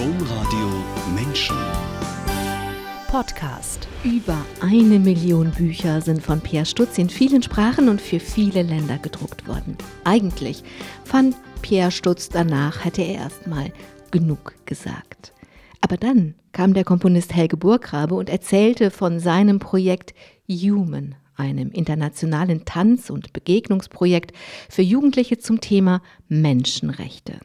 [0.00, 0.66] Domradio
[1.14, 1.56] Menschen.
[3.08, 3.86] Podcast.
[4.02, 8.96] Über eine Million Bücher sind von Pierre Stutz in vielen Sprachen und für viele Länder
[8.96, 9.76] gedruckt worden.
[10.04, 10.64] Eigentlich
[11.04, 13.74] fand Pierre Stutz danach, hätte er erstmal
[14.10, 15.34] genug gesagt.
[15.82, 20.14] Aber dann kam der Komponist Helge Burggrabe und erzählte von seinem Projekt
[20.48, 24.32] Human, einem internationalen Tanz- und Begegnungsprojekt
[24.70, 27.40] für Jugendliche zum Thema Menschenrechte.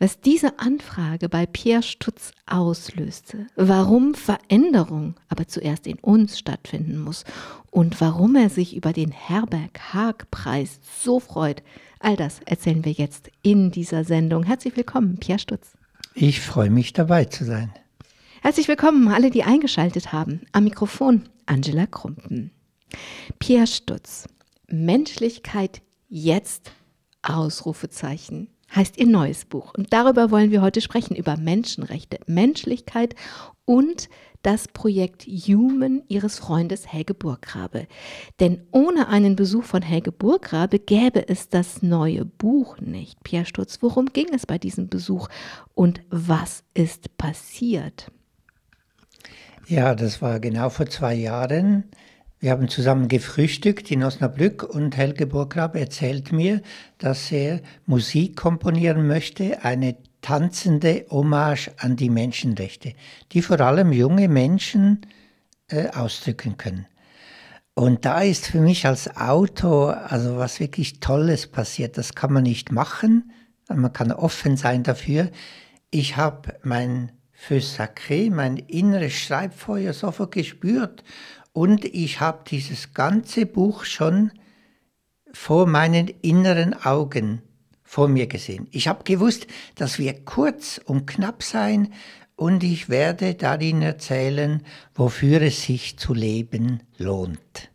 [0.00, 7.24] Was diese Anfrage bei Pierre Stutz auslöste, warum Veränderung aber zuerst in uns stattfinden muss
[7.72, 11.64] und warum er sich über den Herberg-Haag-Preis so freut,
[11.98, 14.44] all das erzählen wir jetzt in dieser Sendung.
[14.44, 15.76] Herzlich willkommen, Pierre Stutz.
[16.14, 17.72] Ich freue mich dabei zu sein.
[18.40, 20.42] Herzlich willkommen alle, die eingeschaltet haben.
[20.52, 22.52] Am Mikrofon Angela Krumpen.
[23.40, 24.28] Pierre Stutz.
[24.68, 26.70] Menschlichkeit jetzt
[27.22, 29.74] Ausrufezeichen heißt ihr neues Buch.
[29.76, 33.14] Und darüber wollen wir heute sprechen, über Menschenrechte, Menschlichkeit
[33.64, 34.08] und
[34.42, 37.86] das Projekt Human ihres Freundes Helge Burggrabe.
[38.40, 43.22] Denn ohne einen Besuch von Helge Burggrabe gäbe es das neue Buch nicht.
[43.24, 45.28] Pierre Sturz, worum ging es bei diesem Besuch
[45.74, 48.10] und was ist passiert?
[49.66, 51.84] Ja, das war genau vor zwei Jahren.
[52.40, 56.62] Wir haben zusammen gefrühstückt in Osnabrück und Helge Burgrab erzählt mir,
[56.98, 62.92] dass er Musik komponieren möchte, eine tanzende Hommage an die Menschenrechte,
[63.32, 65.00] die vor allem junge Menschen
[65.66, 66.86] äh, ausdrücken können.
[67.74, 71.98] Und da ist für mich als Autor also was wirklich Tolles passiert.
[71.98, 73.32] Das kann man nicht machen,
[73.68, 75.28] man kann offen sein dafür.
[75.90, 81.04] Ich habe mein Feu Sacré, mein inneres Schreibfeuer sofort gespürt
[81.58, 84.30] und ich habe dieses ganze Buch schon
[85.32, 87.42] vor meinen inneren Augen
[87.82, 88.68] vor mir gesehen.
[88.70, 91.92] Ich habe gewusst, das wird kurz und knapp sein
[92.36, 94.62] und ich werde darin erzählen,
[94.94, 97.70] wofür es sich zu leben lohnt.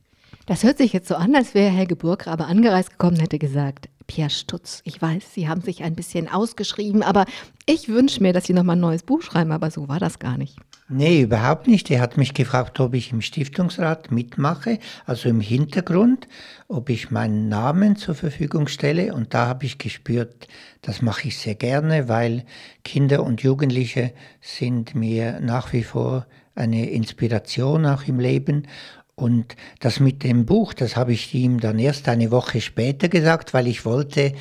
[0.46, 3.90] Das hört sich jetzt so an, als wäre Helge Burgrabe angereist gekommen und hätte gesagt,
[4.08, 7.26] Pierre Stutz, ich weiß, Sie haben sich ein bisschen ausgeschrieben, aber
[7.66, 10.38] ich wünsche mir, dass Sie nochmal ein neues Buch schreiben, aber so war das gar
[10.38, 10.58] nicht.
[10.90, 11.90] Nee, überhaupt nicht.
[11.90, 16.28] Er hat mich gefragt, ob ich im Stiftungsrat mitmache, also im Hintergrund,
[16.68, 19.14] ob ich meinen Namen zur Verfügung stelle.
[19.14, 20.48] Und da habe ich gespürt,
[20.82, 22.44] das mache ich sehr gerne, weil
[22.84, 24.12] Kinder und Jugendliche
[24.42, 28.68] sind mir nach wie vor eine Inspiration auch im Leben.
[29.16, 33.54] Und das mit dem Buch, das habe ich ihm dann erst eine Woche später gesagt,
[33.54, 34.34] weil ich wollte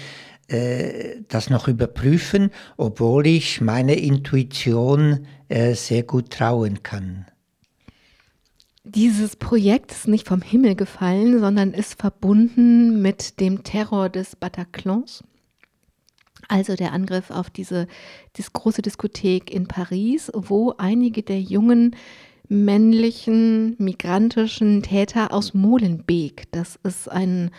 [0.49, 7.27] äh, das noch überprüfen, obwohl ich meine Intuition äh, sehr gut trauen kann.
[8.85, 15.23] Dieses Projekt ist nicht vom Himmel gefallen, sondern ist verbunden mit dem Terror des Bataclans.
[16.49, 17.87] Also der Angriff auf diese
[18.37, 21.95] das große Diskothek in Paris, wo einige der jungen
[22.49, 27.51] männlichen migrantischen Täter aus Molenbeek, das ist ein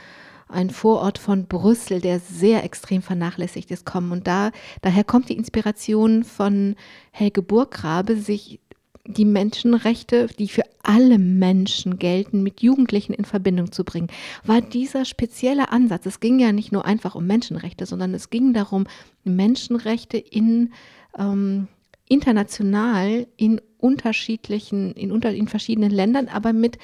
[0.53, 4.11] ein Vorort von Brüssel, der sehr extrem vernachlässigt ist, kommen.
[4.11, 6.75] Und da, daher kommt die Inspiration von
[7.11, 8.59] Helge Burggrabe, sich
[9.05, 14.07] die Menschenrechte, die für alle Menschen gelten, mit Jugendlichen in Verbindung zu bringen,
[14.45, 16.05] war dieser spezielle Ansatz.
[16.05, 18.85] Es ging ja nicht nur einfach um Menschenrechte, sondern es ging darum,
[19.25, 20.71] Menschenrechte in
[21.17, 21.67] ähm,
[22.07, 26.77] international in unterschiedlichen, in, unter, in verschiedenen Ländern, aber mit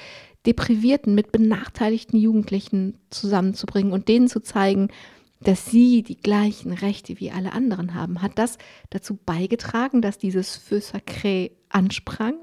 [0.46, 4.88] deprivierten, mit benachteiligten Jugendlichen zusammenzubringen und denen zu zeigen,
[5.40, 8.20] dass sie die gleichen Rechte wie alle anderen haben.
[8.20, 8.58] Hat das
[8.90, 12.34] dazu beigetragen, dass dieses Feu Sacré ansprang?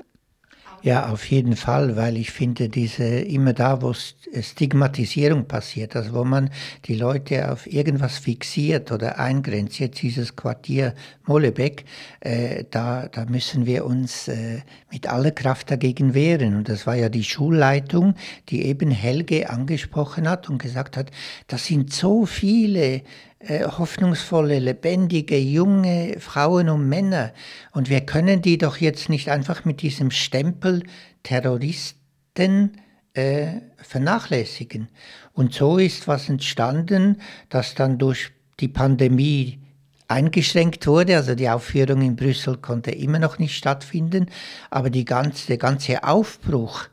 [0.83, 6.23] Ja, auf jeden Fall, weil ich finde, diese immer da, wo Stigmatisierung passiert, also wo
[6.23, 6.49] man
[6.85, 10.93] die Leute auf irgendwas fixiert oder eingrenzt, jetzt dieses Quartier
[11.25, 11.85] Molebeek,
[12.19, 14.61] äh, da, da müssen wir uns äh,
[14.91, 16.55] mit aller Kraft dagegen wehren.
[16.55, 18.13] Und das war ja die Schulleitung,
[18.49, 21.11] die eben Helge angesprochen hat und gesagt hat,
[21.47, 23.01] das sind so viele
[23.49, 27.33] hoffnungsvolle, lebendige, junge Frauen und Männer.
[27.71, 30.83] Und wir können die doch jetzt nicht einfach mit diesem Stempel
[31.23, 32.71] Terroristen
[33.13, 34.89] äh, vernachlässigen.
[35.33, 39.59] Und so ist was entstanden, das dann durch die Pandemie
[40.07, 41.17] eingeschränkt wurde.
[41.17, 44.27] Also die Aufführung in Brüssel konnte immer noch nicht stattfinden,
[44.69, 46.85] aber die ganze, der ganze Aufbruch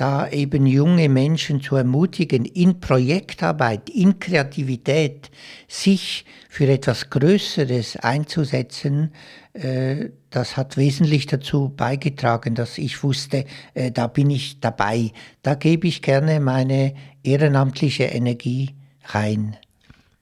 [0.00, 5.30] da eben junge Menschen zu ermutigen, in Projektarbeit, in Kreativität,
[5.68, 9.12] sich für etwas Größeres einzusetzen,
[9.52, 13.44] äh, das hat wesentlich dazu beigetragen, dass ich wusste,
[13.74, 15.12] äh, da bin ich dabei,
[15.42, 18.70] da gebe ich gerne meine ehrenamtliche Energie
[19.04, 19.58] rein.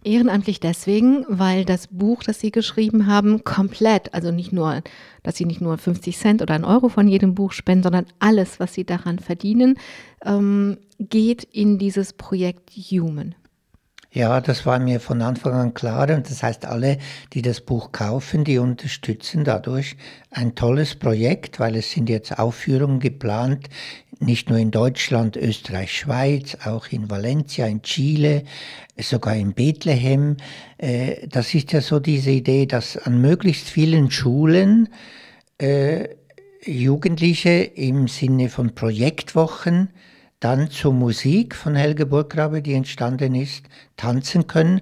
[0.09, 4.81] Ehrenamtlich deswegen, weil das Buch, das Sie geschrieben haben, komplett, also nicht nur,
[5.23, 8.59] dass Sie nicht nur 50 Cent oder einen Euro von jedem Buch spenden, sondern alles,
[8.59, 9.79] was Sie daran verdienen,
[10.25, 13.35] ähm, geht in dieses Projekt Human.
[14.11, 16.97] Ja, das war mir von Anfang an klar und das heißt, alle,
[17.35, 19.97] die das Buch kaufen, die unterstützen dadurch
[20.31, 23.69] ein tolles Projekt, weil es sind jetzt Aufführungen geplant,
[24.19, 28.45] nicht nur in Deutschland, Österreich, Schweiz, auch in Valencia, in Chile,
[28.99, 30.39] sogar in Bethlehem.
[30.79, 34.89] Äh, das ist ja so diese Idee, dass an möglichst vielen Schulen
[35.59, 36.09] äh,
[36.65, 39.91] Jugendliche im Sinne von Projektwochen
[40.41, 44.81] dann zur Musik von Helge Burggrabe, die entstanden ist, tanzen können.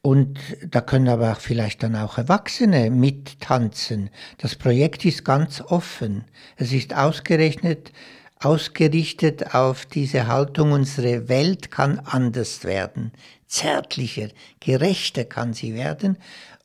[0.00, 0.38] Und
[0.70, 4.10] da können aber auch vielleicht dann auch Erwachsene mittanzen.
[4.38, 6.24] Das Projekt ist ganz offen.
[6.56, 7.92] Es ist ausgerechnet,
[8.40, 13.12] ausgerichtet auf diese Haltung, unsere Welt kann anders werden,
[13.46, 14.28] zärtlicher,
[14.60, 16.18] gerechter kann sie werden.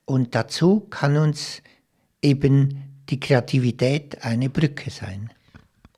[0.05, 1.61] Und dazu kann uns
[2.21, 5.31] eben die Kreativität eine Brücke sein.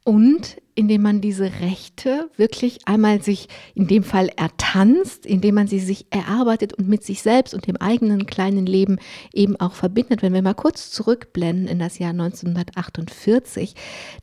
[0.04, 5.80] Und indem man diese Rechte wirklich einmal sich in dem Fall ertanzt, indem man sie
[5.80, 9.00] sich erarbeitet und mit sich selbst und dem eigenen kleinen Leben
[9.34, 10.22] eben auch verbindet.
[10.22, 13.74] Wenn wir mal kurz zurückblenden in das Jahr 1948,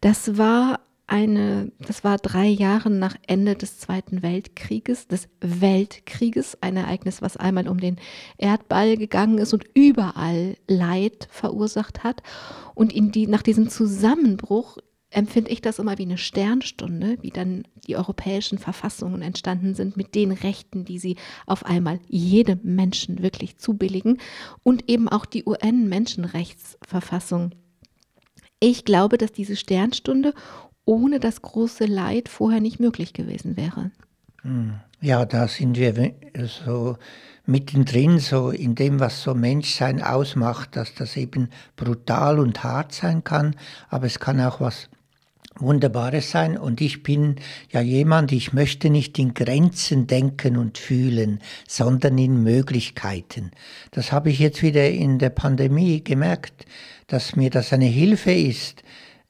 [0.00, 6.76] das war eine, das war drei Jahre nach Ende des Zweiten Weltkrieges, des Weltkrieges, ein
[6.76, 7.96] Ereignis, was einmal um den
[8.38, 12.22] Erdball gegangen ist und überall Leid verursacht hat.
[12.74, 14.78] Und in die, nach diesem Zusammenbruch
[15.12, 20.14] empfinde ich das immer wie eine Sternstunde, wie dann die europäischen Verfassungen entstanden sind mit
[20.14, 21.16] den Rechten, die sie
[21.46, 24.18] auf einmal jedem Menschen wirklich zubilligen
[24.62, 27.50] und eben auch die UN-Menschenrechtsverfassung.
[28.60, 30.34] Ich glaube, dass diese Sternstunde
[30.84, 33.90] ohne das große Leid vorher nicht möglich gewesen wäre.
[34.42, 34.74] Hm.
[35.00, 36.14] Ja, da sind wir
[36.64, 36.96] so
[37.44, 43.24] mittendrin, so in dem, was so Menschsein ausmacht, dass das eben brutal und hart sein
[43.24, 43.56] kann,
[43.88, 44.88] aber es kann auch was
[45.58, 46.56] Wunderbares sein.
[46.56, 47.36] Und ich bin
[47.70, 53.50] ja jemand, ich möchte nicht in Grenzen denken und fühlen, sondern in Möglichkeiten.
[53.90, 56.66] Das habe ich jetzt wieder in der Pandemie gemerkt,
[57.06, 58.82] dass mir das eine Hilfe ist.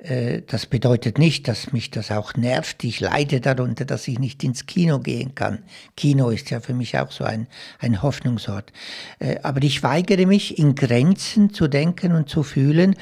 [0.03, 2.85] Äh, das bedeutet nicht, dass mich das auch nervt.
[2.85, 5.63] Ich leide darunter, dass ich nicht ins Kino gehen kann.
[5.97, 7.47] Kino ist ja für mich auch so ein,
[7.79, 8.73] ein Hoffnungsort.
[9.19, 12.97] Äh, aber ich weigere mich, in Grenzen zu denken und zu fühlen,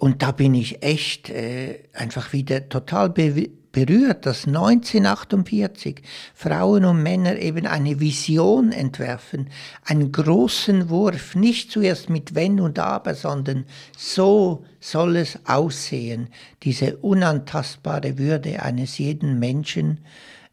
[0.00, 6.00] und da bin ich echt äh, einfach wieder total be berührt, dass 1948
[6.32, 9.50] Frauen und Männer eben eine Vision entwerfen,
[9.84, 13.66] einen großen Wurf, nicht zuerst mit Wenn und Aber, sondern
[13.98, 16.28] so soll es aussehen,
[16.62, 19.98] diese unantastbare Würde eines jeden Menschen,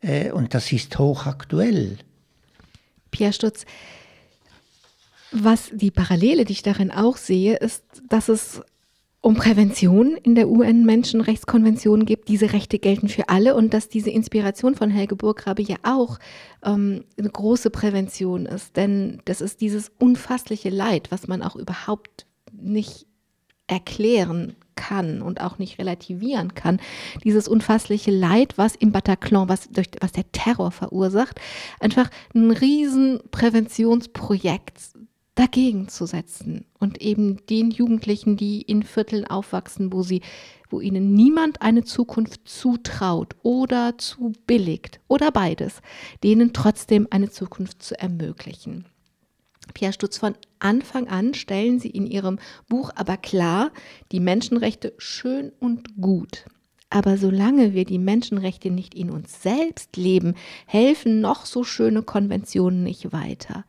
[0.01, 1.99] äh, und das ist hochaktuell.
[3.11, 3.65] Pierre Stutz,
[5.31, 8.61] was die Parallele, die ich darin auch sehe, ist, dass es
[9.21, 12.27] um Prävention in der UN-Menschenrechtskonvention gibt.
[12.27, 16.17] Diese Rechte gelten für alle und dass diese Inspiration von Helge Burggrabe ja auch
[16.63, 18.75] ähm, eine große Prävention ist.
[18.75, 23.05] Denn das ist dieses unfassliche Leid, was man auch überhaupt nicht
[23.67, 26.79] erklären kann und auch nicht relativieren kann.
[27.23, 31.39] Dieses unfassliche Leid, was im Bataclan, was, durch, was der Terror verursacht,
[31.79, 34.79] einfach ein riesen Präventionsprojekt
[35.35, 40.21] dagegen zu setzen und eben den Jugendlichen, die in Vierteln aufwachsen, wo sie,
[40.69, 45.81] wo ihnen niemand eine Zukunft zutraut oder zu billigt oder beides,
[46.23, 48.85] denen trotzdem eine Zukunft zu ermöglichen.
[49.73, 53.71] Pierre Stutz, von Anfang an stellen Sie in Ihrem Buch aber klar,
[54.11, 56.45] die Menschenrechte schön und gut.
[56.89, 62.83] Aber solange wir die Menschenrechte nicht in uns selbst leben, helfen noch so schöne Konventionen
[62.83, 63.63] nicht weiter.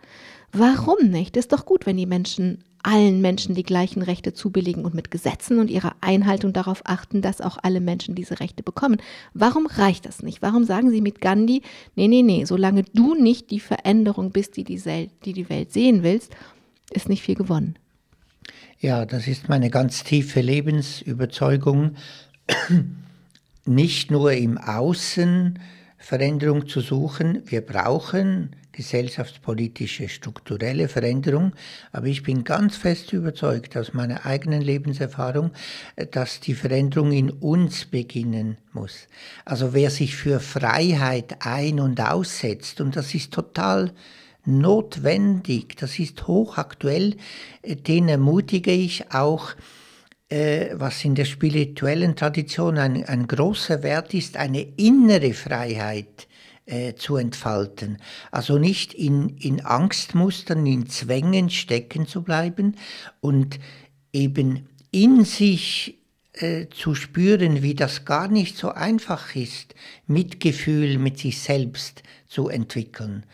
[0.52, 1.36] Warum nicht?
[1.36, 5.60] Ist doch gut, wenn die Menschen allen Menschen die gleichen Rechte zubilligen und mit Gesetzen
[5.60, 9.00] und ihrer Einhaltung darauf achten, dass auch alle Menschen diese Rechte bekommen.
[9.34, 10.42] Warum reicht das nicht?
[10.42, 11.62] Warum sagen Sie mit Gandhi,
[11.94, 14.82] nee, nee, nee, solange du nicht die Veränderung bist, die die,
[15.24, 16.34] die, die Welt sehen willst,
[16.90, 17.76] ist nicht viel gewonnen.
[18.80, 21.94] Ja, das ist meine ganz tiefe Lebensüberzeugung.
[23.64, 25.60] Nicht nur im Außen
[25.98, 31.52] Veränderung zu suchen, wir brauchen gesellschaftspolitische, strukturelle Veränderung.
[31.92, 35.52] Aber ich bin ganz fest überzeugt aus meiner eigenen Lebenserfahrung,
[36.10, 39.06] dass die Veränderung in uns beginnen muss.
[39.44, 43.92] Also wer sich für Freiheit ein- und aussetzt, und das ist total
[44.44, 47.16] notwendig, das ist hochaktuell,
[47.64, 49.52] den ermutige ich auch,
[50.28, 56.26] äh, was in der spirituellen Tradition ein, ein großer Wert ist, eine innere Freiheit
[56.66, 57.98] äh, zu entfalten.
[58.30, 62.76] Also nicht in, in Angstmustern, in Zwängen stecken zu bleiben
[63.20, 63.58] und
[64.12, 65.98] eben in sich
[66.34, 69.74] äh, zu spüren, wie das gar nicht so einfach ist,
[70.06, 73.26] Mitgefühl mit sich selbst zu entwickeln.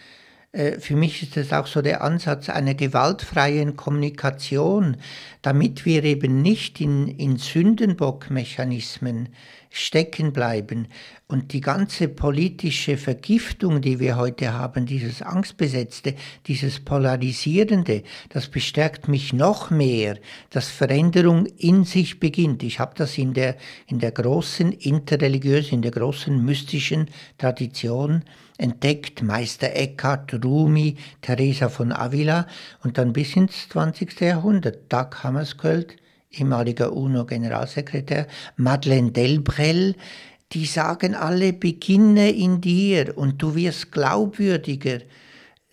[0.52, 4.96] Äh, für mich ist es auch so der Ansatz einer gewaltfreien Kommunikation,
[5.42, 9.28] damit wir eben nicht in, in Sündenbockmechanismen
[9.70, 10.88] stecken bleiben.
[11.26, 16.14] Und die ganze politische Vergiftung, die wir heute haben, dieses Angstbesetzte,
[16.46, 20.18] dieses Polarisierende, das bestärkt mich noch mehr,
[20.50, 22.62] dass Veränderung in sich beginnt.
[22.62, 23.56] Ich habe das in der,
[23.86, 28.22] in der großen interreligiösen, in der großen mystischen Tradition
[28.56, 32.46] entdeckt, Meister Eckhart, Rumi, Teresa von Avila
[32.82, 34.20] und dann bis ins 20.
[34.20, 35.96] Jahrhundert, Dag Hammarskjöld,
[36.30, 39.94] ehemaliger UNO-Generalsekretär, Madeleine Delbrel,
[40.52, 45.00] die sagen alle, beginne in dir und du wirst glaubwürdiger,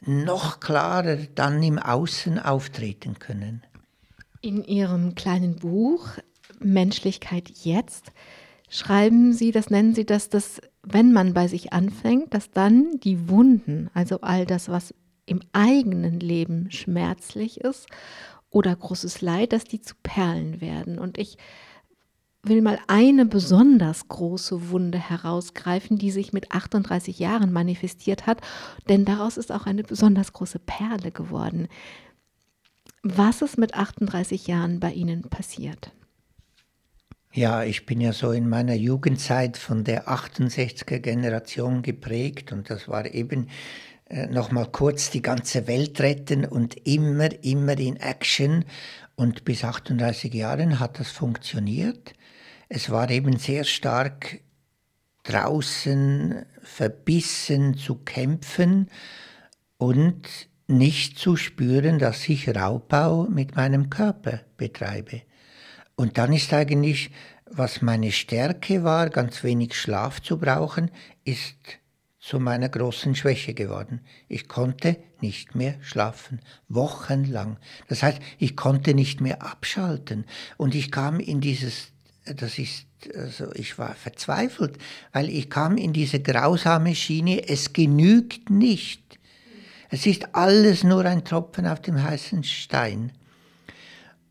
[0.01, 3.63] noch klarer dann im Außen auftreten können.
[4.41, 6.09] In Ihrem kleinen Buch
[6.59, 8.11] Menschlichkeit jetzt
[8.69, 13.27] schreiben Sie, das nennen Sie das, dass wenn man bei sich anfängt, dass dann die
[13.29, 14.93] Wunden, also all das, was
[15.25, 17.87] im eigenen Leben schmerzlich ist
[18.55, 20.97] oder großes Leid, dass die zu Perlen werden.
[20.97, 21.37] Und ich
[22.41, 28.39] will mal eine besonders große Wunde herausgreifen, die sich mit 38 Jahren manifestiert hat,
[28.87, 31.67] denn daraus ist auch eine besonders große Perle geworden.
[33.03, 35.91] Was ist mit 38 Jahren bei Ihnen passiert?
[37.33, 42.87] Ja, ich bin ja so in meiner Jugendzeit von der 68er Generation geprägt und das
[42.87, 43.49] war eben
[44.09, 48.65] nochmal kurz die ganze Welt retten und immer, immer in Action.
[49.15, 52.13] Und bis 38 Jahren hat das funktioniert.
[52.69, 54.39] Es war eben sehr stark
[55.23, 58.89] draußen verbissen zu kämpfen
[59.77, 60.27] und
[60.67, 65.21] nicht zu spüren, dass ich Raubbau mit meinem Körper betreibe.
[65.95, 67.11] Und dann ist eigentlich,
[67.45, 70.91] was meine Stärke war, ganz wenig Schlaf zu brauchen,
[71.23, 71.79] ist
[72.25, 74.01] zu meiner großen Schwäche geworden.
[74.27, 77.57] Ich konnte nicht mehr schlafen, wochenlang.
[77.87, 80.25] Das heißt, ich konnte nicht mehr abschalten.
[80.57, 81.91] Und ich kam in dieses,
[82.25, 84.79] das ist, also ich war verzweifelt,
[85.13, 89.19] weil ich kam in diese grausame Schiene, es genügt nicht.
[89.91, 93.11] Es ist alles nur ein Tropfen auf dem heißen Stein.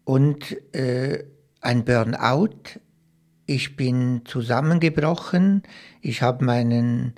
[0.02, 1.22] Und äh,
[1.60, 2.80] ein Burnout,
[3.46, 5.62] ich bin zusammengebrochen,
[6.00, 7.14] ich habe meinen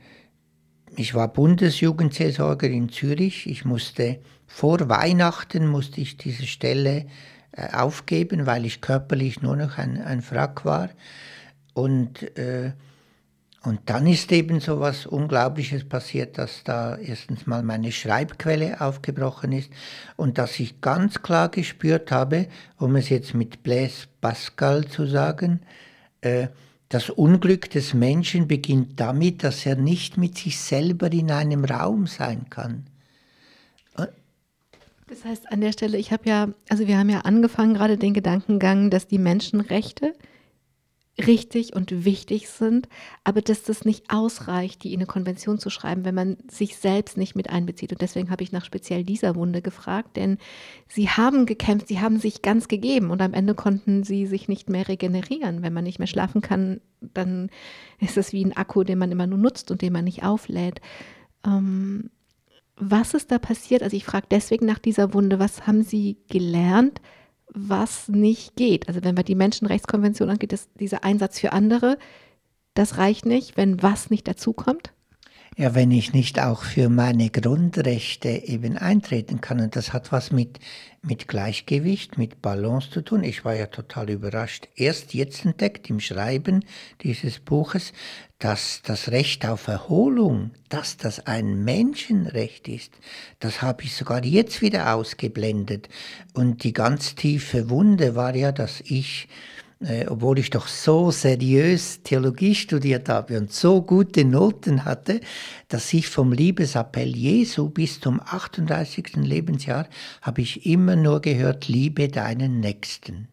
[0.96, 3.46] ich war Bundesjugendseelsorger in Zürich.
[3.46, 7.06] Ich musste vor Weihnachten musste ich diese Stelle
[7.52, 10.90] äh, aufgeben, weil ich körperlich nur noch ein, ein Frack war.
[11.74, 12.72] Und, äh,
[13.62, 19.52] und dann ist eben so was Unglaubliches passiert, dass da erstens mal meine Schreibquelle aufgebrochen
[19.52, 19.70] ist
[20.16, 22.46] und dass ich ganz klar gespürt habe,
[22.78, 25.60] um es jetzt mit Blaise Pascal zu sagen,
[26.20, 26.48] äh,
[26.88, 32.06] das Unglück des Menschen beginnt damit, dass er nicht mit sich selber in einem Raum
[32.06, 32.86] sein kann.
[35.08, 38.12] Das heißt, an der Stelle, ich habe ja, also wir haben ja angefangen, gerade den
[38.12, 40.14] Gedankengang, dass die Menschenrechte
[41.18, 42.88] richtig und wichtig sind,
[43.24, 47.16] aber dass das nicht ausreicht, die in eine Konvention zu schreiben, wenn man sich selbst
[47.16, 47.92] nicht mit einbezieht.
[47.92, 50.36] Und deswegen habe ich nach speziell dieser Wunde gefragt, denn
[50.88, 54.68] sie haben gekämpft, sie haben sich ganz gegeben und am Ende konnten sie sich nicht
[54.68, 55.62] mehr regenerieren.
[55.62, 57.50] Wenn man nicht mehr schlafen kann, dann
[57.98, 60.82] ist es wie ein Akku, den man immer nur nutzt und den man nicht auflädt.
[61.46, 62.10] Ähm,
[62.76, 63.82] was ist da passiert?
[63.82, 67.00] Also ich frage deswegen nach dieser Wunde, was haben Sie gelernt?
[67.56, 68.86] Was nicht geht.
[68.86, 71.98] Also wenn wir die Menschenrechtskonvention angeht, ist dieser Einsatz für andere,
[72.74, 74.92] das reicht nicht, wenn was nicht dazukommt.
[75.56, 79.60] Ja, wenn ich nicht auch für meine Grundrechte eben eintreten kann.
[79.60, 80.58] Und das hat was mit,
[81.06, 83.22] mit Gleichgewicht, mit Balance zu tun.
[83.22, 84.68] Ich war ja total überrascht.
[84.74, 86.64] Erst jetzt entdeckt im Schreiben
[87.02, 87.92] dieses Buches,
[88.38, 92.92] dass das Recht auf Erholung, dass das ein Menschenrecht ist.
[93.38, 95.88] Das habe ich sogar jetzt wieder ausgeblendet.
[96.34, 99.28] Und die ganz tiefe Wunde war ja, dass ich
[99.80, 105.20] äh, obwohl ich doch so seriös Theologie studiert habe und so gute Noten hatte,
[105.68, 109.16] dass ich vom Liebesappell Jesu bis zum 38.
[109.16, 109.86] Lebensjahr
[110.22, 113.28] habe ich immer nur gehört, liebe deinen Nächsten.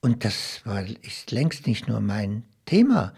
[0.00, 3.12] Und das war, ist längst nicht nur mein Thema.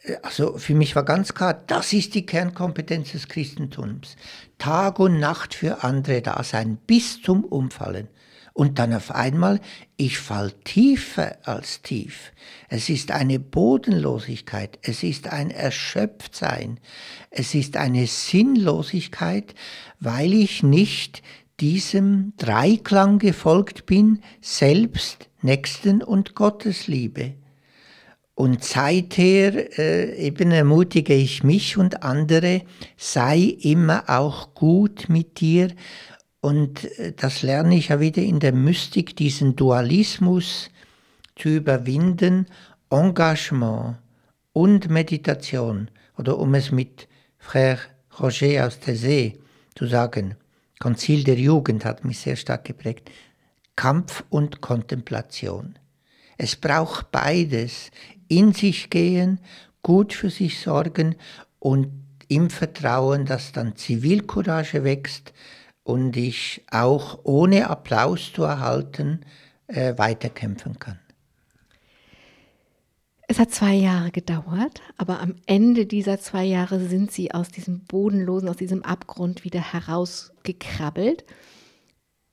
[0.00, 4.16] Äh, also für mich war ganz klar, das ist die Kernkompetenz des Christentums.
[4.58, 8.08] Tag und Nacht für andere da sein, bis zum Umfallen.
[8.54, 9.60] Und dann auf einmal,
[9.96, 12.32] ich fall tiefer als tief.
[12.68, 16.78] Es ist eine Bodenlosigkeit, es ist ein Erschöpftsein,
[17.30, 19.54] es ist eine Sinnlosigkeit,
[20.00, 21.22] weil ich nicht
[21.60, 27.34] diesem Dreiklang gefolgt bin, selbst, Nächsten und Gottesliebe.
[28.34, 32.62] Und seither äh, eben ermutige ich mich und andere,
[32.96, 35.68] sei immer auch gut mit dir.
[36.42, 40.70] Und äh, das lerne ich ja wieder in der Mystik, diesen Dualismus
[41.36, 42.46] zu überwinden,
[42.90, 43.96] Engagement
[44.52, 45.88] und Meditation.
[46.18, 47.08] Oder um es mit
[47.40, 47.78] Frère
[48.20, 49.38] Roger aus der See
[49.74, 50.34] zu sagen,
[50.78, 53.10] Konzil der Jugend hat mich sehr stark geprägt,
[53.76, 55.78] Kampf und Kontemplation.
[56.38, 57.92] Es braucht beides
[58.26, 59.38] in sich gehen,
[59.82, 61.14] gut für sich sorgen
[61.60, 61.88] und
[62.26, 65.32] im Vertrauen, dass dann Zivilcourage wächst
[65.84, 69.20] und ich auch ohne Applaus zu erhalten
[69.66, 70.98] äh, weiterkämpfen kann.
[73.28, 77.80] Es hat zwei Jahre gedauert, aber am Ende dieser zwei Jahre sind Sie aus diesem
[77.84, 81.24] Bodenlosen, aus diesem Abgrund wieder herausgekrabbelt.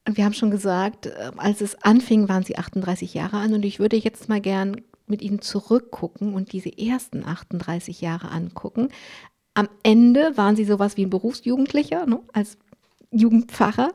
[0.05, 3.63] Und wir haben schon gesagt, äh, als es anfing, waren Sie 38 Jahre an und
[3.63, 8.89] ich würde jetzt mal gern mit ihnen zurückgucken und diese ersten 38 Jahre angucken.
[9.53, 12.57] Am Ende waren sie sowas wie ein Berufsjugendlicher, ne, als
[13.11, 13.91] Jugendpfarrer.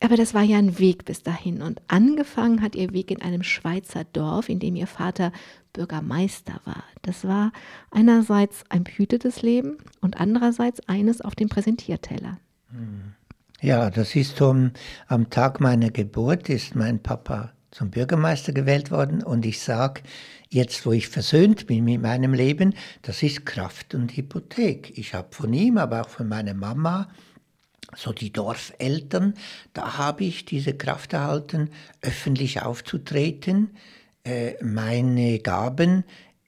[0.00, 1.62] Aber das war ja ein Weg bis dahin.
[1.62, 5.32] Und angefangen hat ihr Weg in einem Schweizer Dorf, in dem ihr Vater
[5.72, 6.84] Bürgermeister war.
[7.02, 7.52] Das war
[7.90, 12.38] einerseits ein behütetes Leben und andererseits eines auf dem Präsentierteller.
[13.60, 14.72] Ja, das ist um,
[15.06, 20.02] am Tag meiner Geburt ist mein Papa zum Bürgermeister gewählt worden und ich sage,
[20.48, 24.96] jetzt wo ich versöhnt bin mit meinem Leben, das ist Kraft und Hypothek.
[24.96, 27.08] Ich habe von ihm, aber auch von meiner Mama,
[27.96, 29.34] so die Dorfeltern,
[29.72, 31.70] da habe ich diese Kraft erhalten,
[32.00, 33.70] öffentlich aufzutreten,
[34.24, 36.04] äh, meine Gaben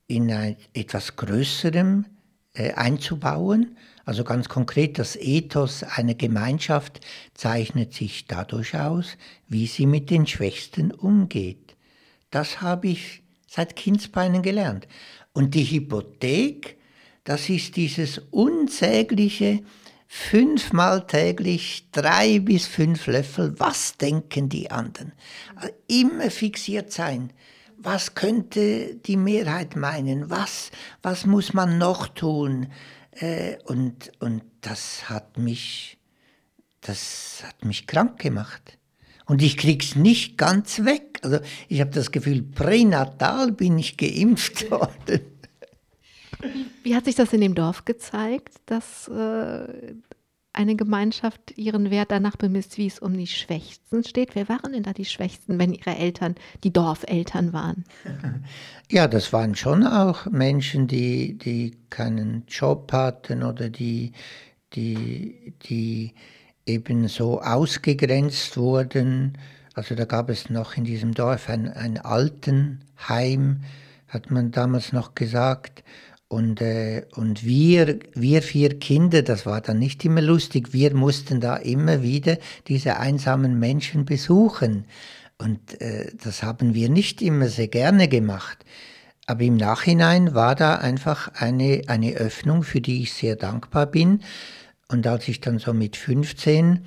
[0.06, 2.06] in ein, etwas Größerem
[2.54, 3.76] äh, einzubauen.
[4.04, 7.00] Also ganz konkret, das Ethos einer Gemeinschaft
[7.34, 9.16] zeichnet sich dadurch aus,
[9.48, 11.76] wie sie mit den Schwächsten umgeht.
[12.30, 14.86] Das habe ich seit Kindsbeinen gelernt.
[15.32, 16.78] Und die Hypothek,
[17.24, 19.62] das ist dieses unsägliche
[20.06, 25.12] fünfmal täglich drei bis fünf Löffel, was denken die anderen?
[25.54, 27.32] Also immer fixiert sein.
[27.78, 30.30] Was könnte die Mehrheit meinen?
[30.30, 30.70] Was,
[31.02, 32.68] was muss man noch tun?
[33.12, 35.98] Äh, und, und das hat mich,
[36.80, 38.78] das hat mich krank gemacht.
[39.26, 41.18] Und ich krieg's nicht ganz weg.
[41.22, 45.20] Also ich habe das Gefühl, pränatal bin ich geimpft worden.
[46.82, 49.94] Wie, hat sich das in dem Dorf gezeigt, dass äh,
[50.56, 54.34] eine Gemeinschaft ihren Wert danach bemisst, wie es um die Schwächsten steht?
[54.34, 57.84] Wer waren denn da die Schwächsten, wenn ihre Eltern die Dorfeltern waren?
[58.88, 64.12] Ja, das waren schon auch Menschen, die, die keinen Job hatten oder die,
[64.74, 66.14] die, die
[66.66, 69.38] eben so ausgegrenzt wurden.
[69.74, 73.64] Also da gab es noch in diesem Dorf ein, ein Altenheim,
[74.06, 75.82] hat man damals noch gesagt.
[76.28, 81.40] Und, äh, und wir, wir vier Kinder, das war dann nicht immer lustig, wir mussten
[81.40, 84.86] da immer wieder diese einsamen Menschen besuchen.
[85.38, 88.64] Und äh, das haben wir nicht immer sehr gerne gemacht.
[89.26, 94.22] Aber im Nachhinein war da einfach eine, eine Öffnung, für die ich sehr dankbar bin.
[94.88, 96.84] Und als ich dann so mit 15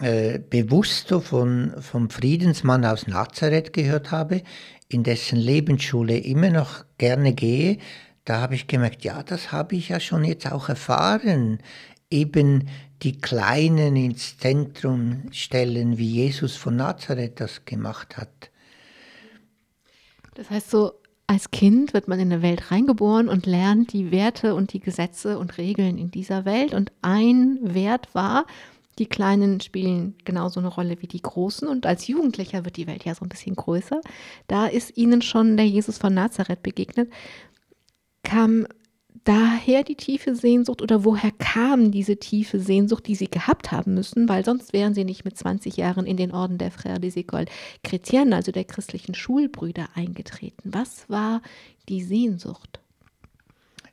[0.00, 4.42] äh, bewusst von, vom Friedensmann aus Nazareth gehört habe,
[4.88, 7.78] in dessen Lebensschule immer noch gerne gehe,
[8.30, 11.58] da habe ich gemerkt, ja, das habe ich ja schon jetzt auch erfahren.
[12.12, 12.68] Eben
[13.02, 18.52] die Kleinen ins Zentrum stellen, wie Jesus von Nazareth das gemacht hat.
[20.34, 20.92] Das heißt so,
[21.26, 25.36] als Kind wird man in eine Welt reingeboren und lernt die Werte und die Gesetze
[25.36, 26.72] und Regeln in dieser Welt.
[26.72, 28.46] Und ein Wert war,
[29.00, 31.66] die Kleinen spielen genauso eine Rolle wie die Großen.
[31.66, 34.00] Und als Jugendlicher wird die Welt ja so ein bisschen größer.
[34.46, 37.10] Da ist ihnen schon der Jesus von Nazareth begegnet.
[38.22, 38.66] Kam
[39.24, 44.28] daher die tiefe Sehnsucht oder woher kam diese tiefe Sehnsucht, die sie gehabt haben müssen,
[44.28, 47.48] weil sonst wären sie nicht mit 20 Jahren in den Orden der Frères des Écoles
[47.84, 50.70] Chrétiennes, also der christlichen Schulbrüder, eingetreten.
[50.72, 51.42] Was war
[51.88, 52.80] die Sehnsucht?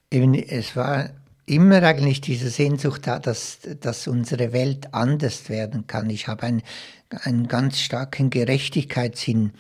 [0.10, 1.10] Eben, es war
[1.46, 6.10] immer eigentlich diese Sehnsucht da, dass, dass unsere Welt anders werden kann.
[6.10, 6.62] Ich habe einen,
[7.10, 9.52] einen ganz starken Gerechtigkeitssinn.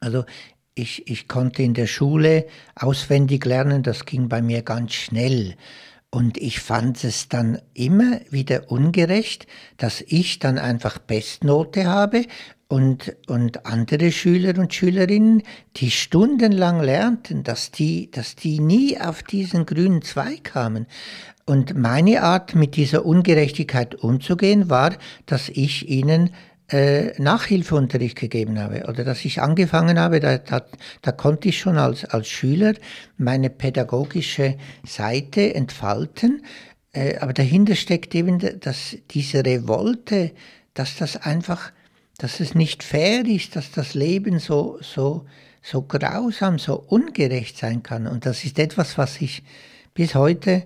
[0.00, 0.24] Also
[0.74, 5.54] ich, ich konnte in der Schule auswendig lernen, das ging bei mir ganz schnell.
[6.10, 9.46] Und ich fand es dann immer wieder ungerecht,
[9.78, 12.26] dass ich dann einfach Bestnote habe
[12.68, 15.42] und, und andere Schüler und Schülerinnen,
[15.76, 20.86] die stundenlang lernten, dass die, dass die nie auf diesen grünen Zweig kamen.
[21.46, 24.94] Und meine Art, mit dieser Ungerechtigkeit umzugehen, war,
[25.26, 26.30] dass ich ihnen
[26.72, 30.64] äh, Nachhilfeunterricht gegeben habe oder dass ich angefangen habe, da, da,
[31.02, 32.74] da konnte ich schon als, als Schüler
[33.18, 34.56] meine pädagogische
[34.86, 36.44] Seite entfalten.
[36.92, 40.32] Äh, aber dahinter steckt eben dass diese Revolte,
[40.74, 41.72] dass das einfach,
[42.16, 45.26] dass es nicht fair ist, dass das Leben so, so,
[45.62, 48.06] so grausam, so ungerecht sein kann.
[48.06, 49.42] Und das ist etwas, was ich
[49.94, 50.64] bis heute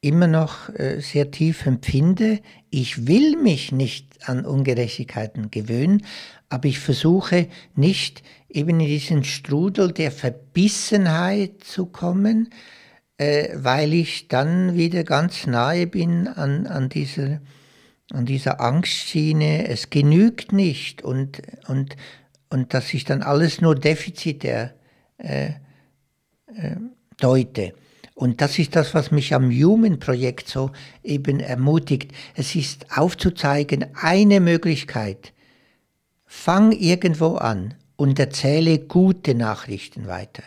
[0.00, 2.40] immer noch äh, sehr tief empfinde.
[2.70, 6.04] Ich will mich nicht an Ungerechtigkeiten gewöhnen,
[6.48, 12.50] aber ich versuche nicht eben in diesen Strudel der Verbissenheit zu kommen,
[13.18, 17.40] äh, weil ich dann wieder ganz nahe bin an, an, dieser,
[18.12, 19.68] an dieser Angstschiene.
[19.68, 21.96] Es genügt nicht und, und,
[22.50, 24.74] und dass ich dann alles nur defizitär
[25.18, 25.50] äh,
[26.46, 26.76] äh,
[27.18, 27.74] deute.
[28.14, 30.70] Und das ist das, was mich am Human-Projekt so
[31.02, 32.12] eben ermutigt.
[32.34, 35.32] Es ist aufzuzeigen, eine Möglichkeit.
[36.24, 40.44] Fang irgendwo an und erzähle gute Nachrichten weiter.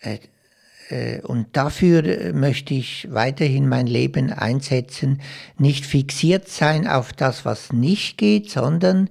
[0.00, 0.18] Äh,
[0.90, 5.22] äh, und dafür möchte ich weiterhin mein Leben einsetzen,
[5.56, 9.08] nicht fixiert sein auf das, was nicht geht, sondern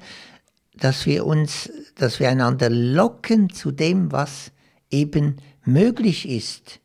[0.75, 4.51] dass wir uns, dass wir einander locken zu dem, was
[4.91, 6.80] eben möglich ist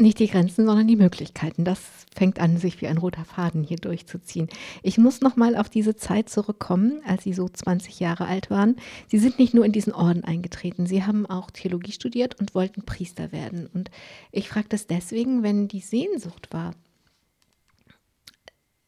[0.00, 1.64] nicht die Grenzen, sondern die Möglichkeiten.
[1.64, 1.80] Das
[2.14, 4.48] fängt an, sich wie ein roter Faden hier durchzuziehen.
[4.82, 8.76] Ich muss noch mal auf diese Zeit zurückkommen, als Sie so 20 Jahre alt waren.
[9.08, 12.82] Sie sind nicht nur in diesen Orden eingetreten, Sie haben auch Theologie studiert und wollten
[12.82, 13.68] Priester werden.
[13.72, 13.90] Und
[14.32, 16.72] ich frage das deswegen, wenn die Sehnsucht war,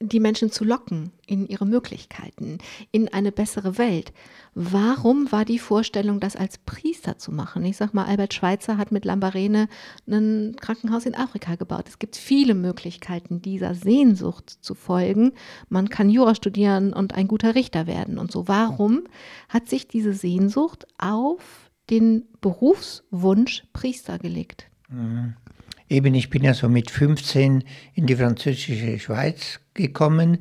[0.08, 2.58] die Menschen zu locken in ihre Möglichkeiten,
[2.90, 4.12] in eine bessere Welt.
[4.54, 7.64] Warum war die Vorstellung, das als Priester zu machen?
[7.64, 9.68] Ich sag mal, Albert Schweitzer hat mit Lambarene
[10.06, 11.88] ein Krankenhaus in Afrika gebaut.
[11.88, 15.32] Es gibt viele Möglichkeiten, dieser Sehnsucht zu folgen.
[15.68, 18.48] Man kann Jura studieren und ein guter Richter werden und so.
[18.48, 19.04] Warum
[19.48, 24.66] hat sich diese Sehnsucht auf den Berufswunsch Priester gelegt?
[24.88, 25.34] Mhm.
[25.92, 30.38] Eben, ich bin ja so mit 15 in die französische Schweiz gekommen,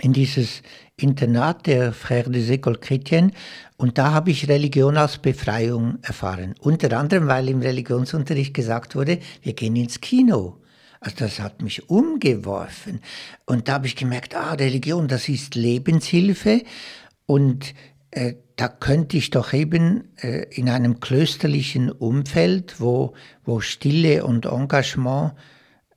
[0.00, 0.62] in dieses
[0.96, 3.32] Internat der Frères des Écoles Chrétiennes
[3.76, 6.54] und da habe ich Religion als Befreiung erfahren.
[6.60, 10.62] Unter anderem, weil im Religionsunterricht gesagt wurde, wir gehen ins Kino.
[11.00, 13.00] Also das hat mich umgeworfen.
[13.44, 16.62] Und da habe ich gemerkt, ah, Religion, das ist Lebenshilfe.
[17.26, 17.74] Und
[18.12, 23.14] äh, da könnte ich doch eben äh, in einem klösterlichen Umfeld, wo,
[23.44, 25.32] wo Stille und Engagement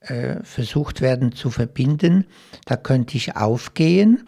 [0.02, 2.26] äh, versucht werden zu verbinden,
[2.66, 4.28] da könnte ich aufgehen.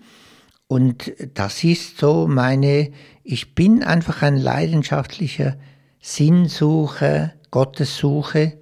[0.67, 2.91] Und das ist so meine,
[3.23, 5.57] ich bin einfach ein leidenschaftlicher
[5.99, 8.57] Sinnsucher, Gottessuche.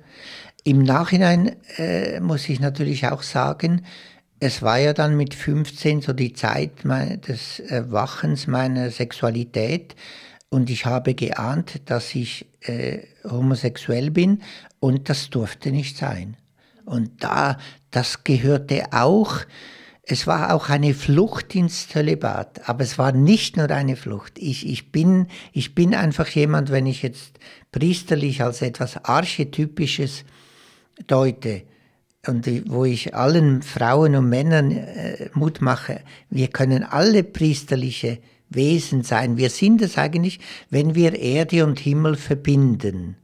[0.63, 3.85] Im Nachhinein äh, muss ich natürlich auch sagen,
[4.39, 9.95] es war ja dann mit 15 so die Zeit des Erwachens meiner Sexualität
[10.49, 14.41] und ich habe geahnt, dass ich äh, homosexuell bin
[14.79, 16.37] und das durfte nicht sein.
[16.85, 17.57] Und da,
[17.91, 19.39] das gehörte auch,
[20.03, 24.39] es war auch eine Flucht ins Zölibat, aber es war nicht nur eine Flucht.
[24.39, 27.37] Ich, ich, bin, ich bin einfach jemand, wenn ich jetzt
[27.71, 30.23] priesterlich als etwas Archetypisches
[31.05, 31.63] deute,
[32.27, 39.03] und wo ich allen Frauen und Männern äh, Mut mache, wir können alle priesterliche Wesen
[39.03, 39.37] sein.
[39.37, 40.39] Wir sind es eigentlich,
[40.69, 43.15] wenn wir Erde und Himmel verbinden.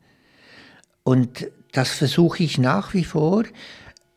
[1.03, 3.43] Und das versuche ich nach wie vor.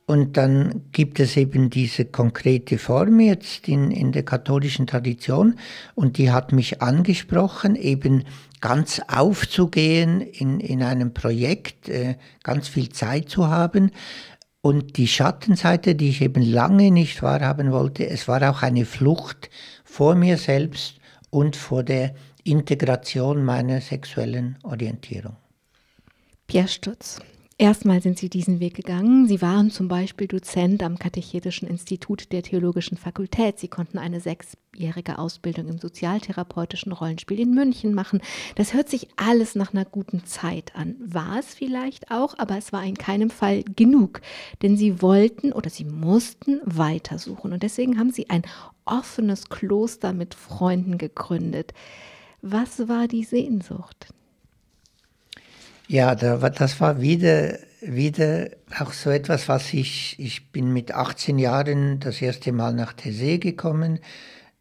[0.07, 5.57] Und dann gibt es eben diese konkrete Form jetzt in, in der katholischen Tradition
[5.94, 8.25] und die hat mich angesprochen, eben
[8.62, 13.90] ganz aufzugehen in, in einem Projekt, äh, ganz viel Zeit zu haben
[14.62, 19.51] und die Schattenseite, die ich eben lange nicht wahrhaben wollte, es war auch eine Flucht
[19.85, 20.94] vor mir selbst
[21.29, 25.37] und vor der Integration meiner sexuellen Orientierung.
[26.47, 27.21] Pierre Stutz,
[27.61, 29.27] Erstmal sind Sie diesen Weg gegangen.
[29.27, 33.59] Sie waren zum Beispiel Dozent am Katechetischen Institut der Theologischen Fakultät.
[33.59, 38.21] Sie konnten eine sechsjährige Ausbildung im sozialtherapeutischen Rollenspiel in München machen.
[38.55, 40.94] Das hört sich alles nach einer guten Zeit an.
[41.01, 44.21] War es vielleicht auch, aber es war in keinem Fall genug.
[44.62, 47.53] Denn Sie wollten oder Sie mussten weitersuchen.
[47.53, 48.42] Und deswegen haben Sie ein
[48.85, 51.75] offenes Kloster mit Freunden gegründet.
[52.40, 54.14] Was war die Sehnsucht?
[55.88, 62.01] Ja, das war wieder wieder auch so etwas, was ich, ich bin mit 18 Jahren
[62.01, 64.01] das erste Mal nach Tessé gekommen,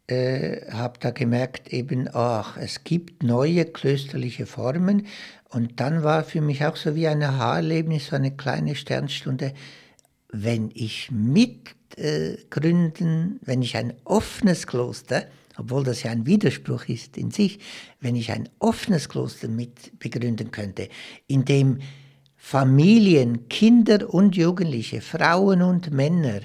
[0.06, 5.06] äh, habe da gemerkt eben, ach, es gibt neue klösterliche Formen.
[5.50, 9.52] Und dann war für mich auch so wie ein Haarlebnis, so eine kleine Sternstunde,
[10.30, 15.24] wenn ich mitgründen, äh, wenn ich ein offenes Kloster,
[15.58, 17.58] obwohl das ja ein Widerspruch ist in sich,
[18.00, 20.88] wenn ich ein offenes Kloster mit begründen könnte,
[21.26, 21.78] in dem
[22.36, 26.40] Familien, Kinder und Jugendliche, Frauen und Männer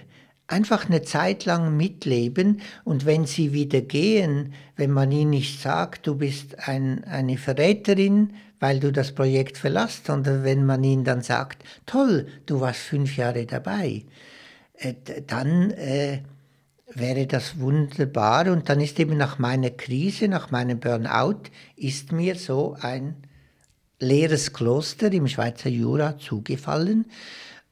[0.47, 6.07] einfach eine Zeit lang mitleben und wenn sie wieder gehen, wenn man ihnen nicht sagt,
[6.07, 11.21] du bist ein, eine Verräterin, weil du das Projekt verlässt, sondern wenn man ihnen dann
[11.21, 14.03] sagt, toll, du warst fünf Jahre dabei,
[14.75, 14.93] äh,
[15.25, 16.23] dann äh,
[16.97, 21.43] wäre das wunderbar und dann ist eben nach meiner Krise, nach meinem Burnout,
[21.75, 23.15] ist mir so ein
[23.99, 27.05] leeres Kloster im Schweizer Jura zugefallen.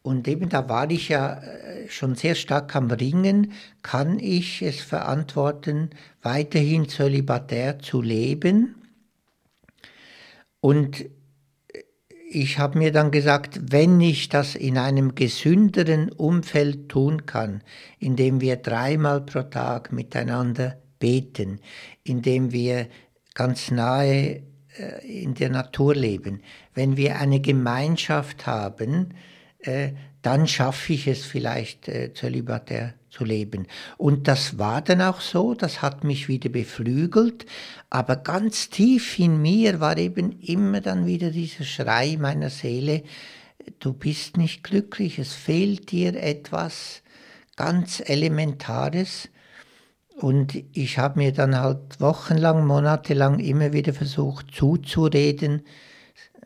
[0.04, 3.52] Und eben da war ich ja äh, schon sehr stark am Ringen,
[3.84, 5.92] kann ich es verantworten,
[6.24, 8.76] weiterhin zölibatär zu leben?
[10.60, 11.06] Und
[12.34, 17.62] ich habe mir dann gesagt, wenn ich das in einem gesünderen Umfeld tun kann,
[18.00, 21.60] indem wir dreimal pro Tag miteinander beten,
[22.04, 22.88] indem wir
[23.34, 24.44] ganz nahe
[24.78, 26.42] äh, in der Natur leben,
[26.74, 29.14] wenn wir eine Gemeinschaft haben,
[29.60, 29.90] äh,
[30.22, 33.68] dann schaffe ich es vielleicht, äh, zölibatär zu leben.
[33.98, 37.46] Und das war dann auch so, das hat mich wieder beflügelt,
[37.90, 43.04] aber ganz tief in mir war eben immer dann wieder dieser Schrei meiner Seele,
[43.80, 47.04] du bist nicht glücklich, es fehlt dir etwas
[47.58, 49.30] ganz Elementares.
[50.16, 55.64] Und ich habe mir dann halt wochenlang, monatelang immer wieder versucht zuzureden,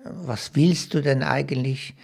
[0.04, 1.95] was willst du denn eigentlich?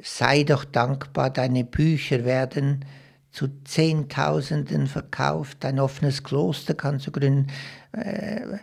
[0.00, 2.84] Sei doch dankbar, deine Bücher werden
[3.30, 7.48] zu Zehntausenden verkauft, ein offenes Kloster kannst du gründen.
[7.92, 8.58] Äh,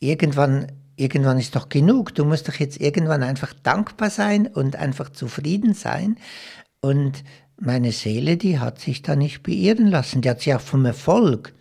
[0.00, 2.14] irgendwann, irgendwann ist doch genug.
[2.14, 6.16] Du musst doch jetzt irgendwann einfach dankbar sein und einfach zufrieden sein.
[6.80, 7.24] Und
[7.58, 10.20] meine Seele, die hat sich da nicht beirren lassen.
[10.20, 11.54] Die hat sich auch vom Erfolg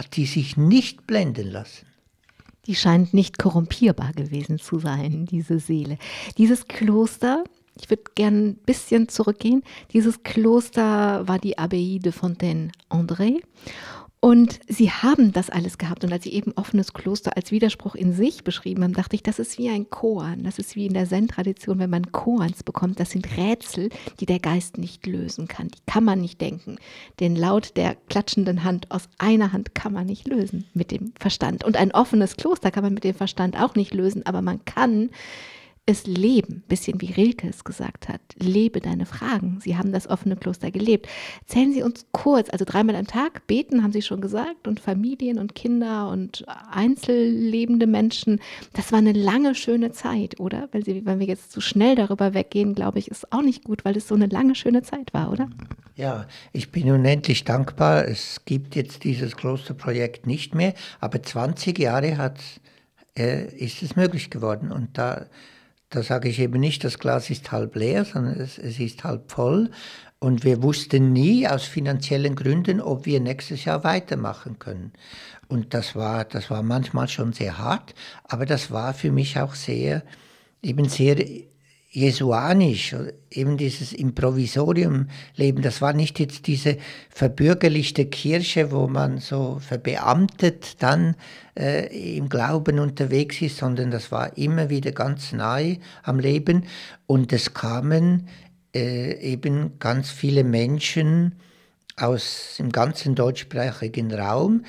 [0.00, 1.86] hat die sich nicht blenden lassen.
[2.66, 5.98] Die scheint nicht korrumpierbar gewesen zu sein, diese Seele.
[6.38, 7.44] Dieses Kloster,
[7.80, 9.62] ich würde gerne ein bisschen zurückgehen,
[9.92, 13.40] dieses Kloster war die Abbaye de Fontaine-André
[14.22, 16.04] und sie haben das alles gehabt.
[16.04, 19.38] Und als sie eben offenes Kloster als Widerspruch in sich beschrieben haben, dachte ich, das
[19.38, 20.44] ist wie ein Koan.
[20.44, 23.00] Das ist wie in der Zen-Tradition, wenn man Koans bekommt.
[23.00, 23.88] Das sind Rätsel,
[24.20, 25.68] die der Geist nicht lösen kann.
[25.68, 26.76] Die kann man nicht denken.
[27.18, 31.64] Den Laut der klatschenden Hand aus einer Hand kann man nicht lösen mit dem Verstand.
[31.64, 35.08] Und ein offenes Kloster kann man mit dem Verstand auch nicht lösen, aber man kann
[35.90, 38.20] es leben, bisschen wie Rilke es gesagt hat.
[38.36, 39.58] Lebe deine Fragen.
[39.60, 41.08] Sie haben das offene Kloster gelebt.
[41.40, 45.38] Erzählen Sie uns kurz, also dreimal am Tag beten, haben Sie schon gesagt, und Familien
[45.38, 48.40] und Kinder und einzellebende Menschen.
[48.72, 50.68] Das war eine lange, schöne Zeit, oder?
[50.72, 53.84] Weil Sie, wenn wir jetzt zu schnell darüber weggehen, glaube ich, ist auch nicht gut,
[53.84, 55.48] weil es so eine lange, schöne Zeit war, oder?
[55.96, 58.08] Ja, ich bin unendlich dankbar.
[58.08, 62.38] Es gibt jetzt dieses Klosterprojekt nicht mehr, aber 20 Jahre hat,
[63.18, 64.72] äh, ist es möglich geworden.
[64.72, 65.26] Und da
[65.90, 69.30] da sage ich eben nicht, das Glas ist halb leer, sondern es, es ist halb
[69.30, 69.70] voll.
[70.20, 74.92] Und wir wussten nie aus finanziellen Gründen, ob wir nächstes Jahr weitermachen können.
[75.48, 79.54] Und das war, das war manchmal schon sehr hart, aber das war für mich auch
[79.54, 80.04] sehr,
[80.62, 81.16] eben sehr
[81.92, 82.94] jesuanisch,
[83.30, 91.16] eben dieses Improvisorium-Leben, das war nicht jetzt diese verbürgerlichte Kirche, wo man so verbeamtet dann
[91.58, 96.66] äh, im Glauben unterwegs ist, sondern das war immer wieder ganz nahe am Leben.
[97.06, 98.28] Und es kamen
[98.74, 101.34] äh, eben ganz viele Menschen
[101.96, 104.64] aus dem ganzen deutschsprachigen Raum.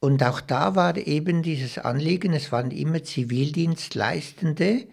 [0.00, 4.86] Und auch da war eben dieses Anliegen, es waren immer Zivildienstleistende,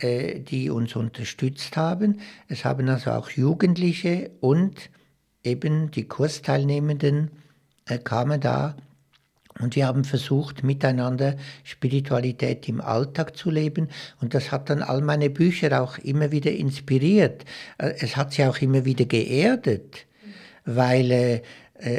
[0.00, 2.20] die uns unterstützt haben.
[2.46, 4.90] Es haben also auch Jugendliche und
[5.42, 7.30] eben die Kursteilnehmenden
[7.86, 8.76] äh, kamen da
[9.60, 13.88] und wir haben versucht, miteinander Spiritualität im Alltag zu leben.
[14.20, 17.44] Und das hat dann all meine Bücher auch immer wieder inspiriert.
[17.78, 20.06] Äh, es hat sie auch immer wieder geerdet,
[20.64, 21.42] weil äh,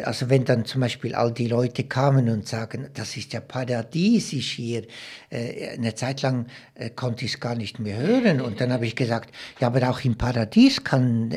[0.04, 4.52] also wenn dann zum Beispiel all die Leute kamen und sagen, das ist ja paradiesisch
[4.52, 4.84] hier,
[5.30, 8.86] äh, eine Zeit lang äh, konnte ich es gar nicht mehr hören und dann habe
[8.86, 11.34] ich gesagt, ja, aber auch im Paradies kann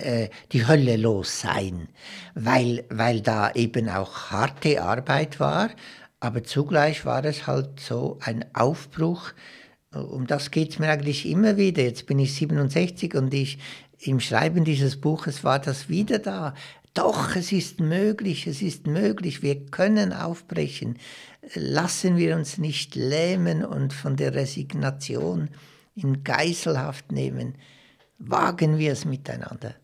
[0.53, 1.89] die Hölle los sein,
[2.35, 5.71] weil, weil da eben auch harte Arbeit war,
[6.21, 9.33] aber zugleich war es halt so ein Aufbruch,
[9.93, 11.83] um das geht es mir eigentlich immer wieder.
[11.83, 13.59] Jetzt bin ich 67 und ich,
[13.99, 16.55] im Schreiben dieses Buches war das wieder da.
[16.95, 20.99] Doch, es ist möglich, es ist möglich, wir können aufbrechen.
[21.55, 25.49] Lassen wir uns nicht lähmen und von der Resignation
[25.95, 27.57] in Geiselhaft nehmen.
[28.19, 29.75] Wagen wir es miteinander.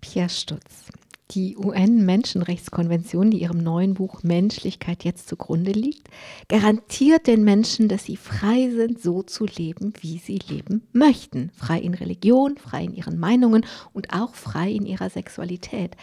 [0.00, 0.86] Pierre Stutz.
[1.32, 6.08] Die UN-Menschenrechtskonvention, die ihrem neuen Buch Menschlichkeit jetzt zugrunde liegt,
[6.48, 11.50] garantiert den Menschen, dass sie frei sind, so zu leben, wie sie leben möchten.
[11.56, 15.96] Frei in Religion, frei in ihren Meinungen und auch frei in ihrer Sexualität.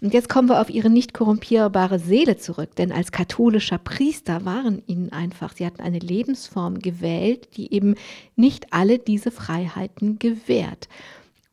[0.00, 4.80] Und jetzt kommen wir auf ihre nicht korrumpierbare Seele zurück, denn als katholischer Priester waren
[4.86, 7.96] ihnen einfach, sie hatten eine Lebensform gewählt, die eben
[8.36, 10.88] nicht alle diese Freiheiten gewährt.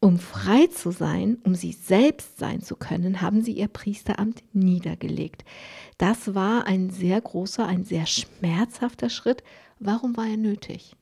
[0.05, 5.43] Um frei zu sein, um sie selbst sein zu können, haben sie ihr Priesteramt niedergelegt.
[5.97, 9.41] Das war ein sehr großer, ein sehr schmerzhafter Schritt.
[9.79, 10.95] Warum war er nötig?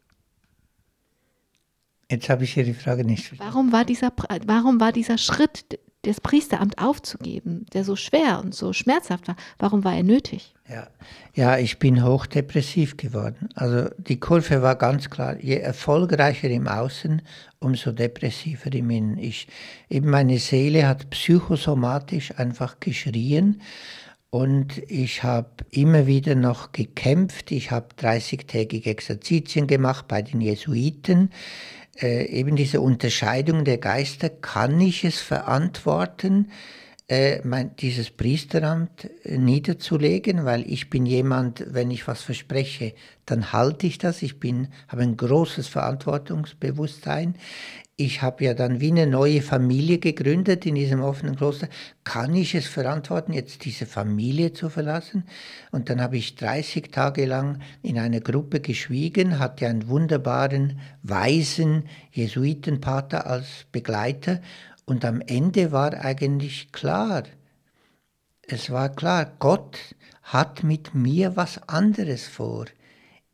[2.10, 3.38] Jetzt habe ich hier die Frage nicht.
[3.40, 4.14] Warum war dieser,
[4.46, 9.84] warum war dieser Schritt, das Priesteramt aufzugeben, der so schwer und so schmerzhaft war, warum
[9.84, 10.54] war er nötig?
[10.70, 10.88] Ja,
[11.34, 13.50] ja ich bin hochdepressiv geworden.
[13.56, 17.22] Also die Kurve war ganz klar, je erfolgreicher im Außen,
[17.60, 19.18] umso depressiver im Innen.
[19.18, 19.48] Ich,
[19.90, 23.62] eben meine Seele hat psychosomatisch einfach geschrien
[24.30, 27.52] und ich habe immer wieder noch gekämpft.
[27.52, 31.30] Ich habe 30-tägige Exerzitien gemacht bei den Jesuiten
[32.02, 36.50] äh, eben diese Unterscheidung der Geister, kann ich es verantworten,
[37.10, 42.94] äh, mein, dieses Priesteramt äh, niederzulegen, weil ich bin jemand, wenn ich was verspreche,
[43.26, 44.22] dann halte ich das.
[44.22, 44.36] Ich
[44.88, 47.36] habe ein großes Verantwortungsbewusstsein
[47.96, 51.68] ich habe ja dann wie eine neue Familie gegründet in diesem offenen Kloster.
[52.04, 55.26] Kann ich es verantworten, jetzt diese Familie zu verlassen?
[55.72, 61.84] Und dann habe ich 30 Tage lang in einer Gruppe geschwiegen, hatte einen wunderbaren, weisen
[62.12, 64.42] Jesuitenpater als Begleiter.
[64.86, 67.24] Und am Ende war eigentlich klar,
[68.42, 69.78] es war klar, Gott
[70.24, 72.66] hat mit mir was anderes vor.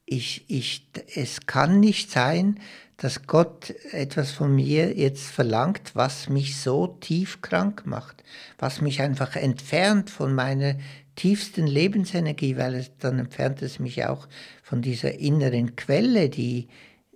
[0.05, 2.59] Ich, ich, es kann nicht sein,
[2.99, 8.23] dass Gott etwas von mir jetzt verlangt, was mich so tief krank macht,
[8.57, 10.75] was mich einfach entfernt von meiner
[11.15, 14.27] tiefsten Lebensenergie, weil es, dann entfernt es mich auch
[14.63, 16.67] von dieser inneren Quelle, die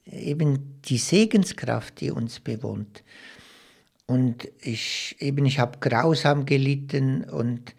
[0.05, 3.03] eben die Segenskraft, die uns bewohnt.
[4.05, 7.75] Und ich eben, ich habe grausam gelitten und,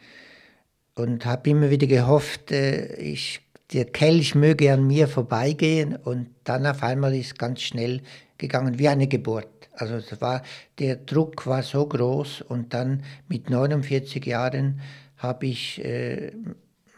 [0.95, 3.41] und habe immer wieder gehofft, äh, ich
[3.73, 8.03] der Kelch möge an mir vorbeigehen und dann auf einmal ist ganz schnell
[8.39, 9.49] gegangen wie eine Geburt.
[9.73, 10.43] Also es war,
[10.79, 14.81] der Druck war so groß und dann mit 49 Jahren
[15.17, 16.33] habe ich äh,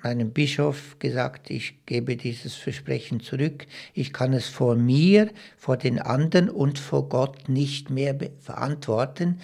[0.03, 3.67] meinem Bischof gesagt, ich gebe dieses Versprechen zurück.
[3.95, 9.41] Ich kann es vor mir, vor den anderen und vor Gott nicht mehr verantworten.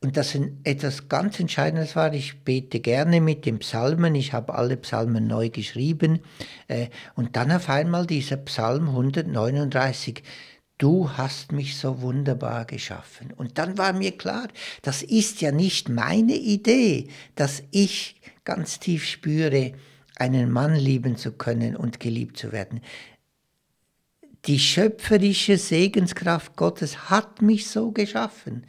[0.00, 4.76] Und das etwas ganz Entscheidendes war, ich bete gerne mit den Psalmen, ich habe alle
[4.76, 6.20] Psalmen neu geschrieben.
[6.68, 10.22] Äh, und dann auf einmal dieser Psalm 139,
[10.78, 13.32] du hast mich so wunderbar geschaffen.
[13.32, 14.46] Und dann war mir klar,
[14.82, 19.72] das ist ja nicht meine Idee, dass ich ganz tief spüre,
[20.14, 22.82] einen Mann lieben zu können und geliebt zu werden.
[24.46, 28.64] Die schöpferische Segenskraft Gottes hat mich so geschaffen.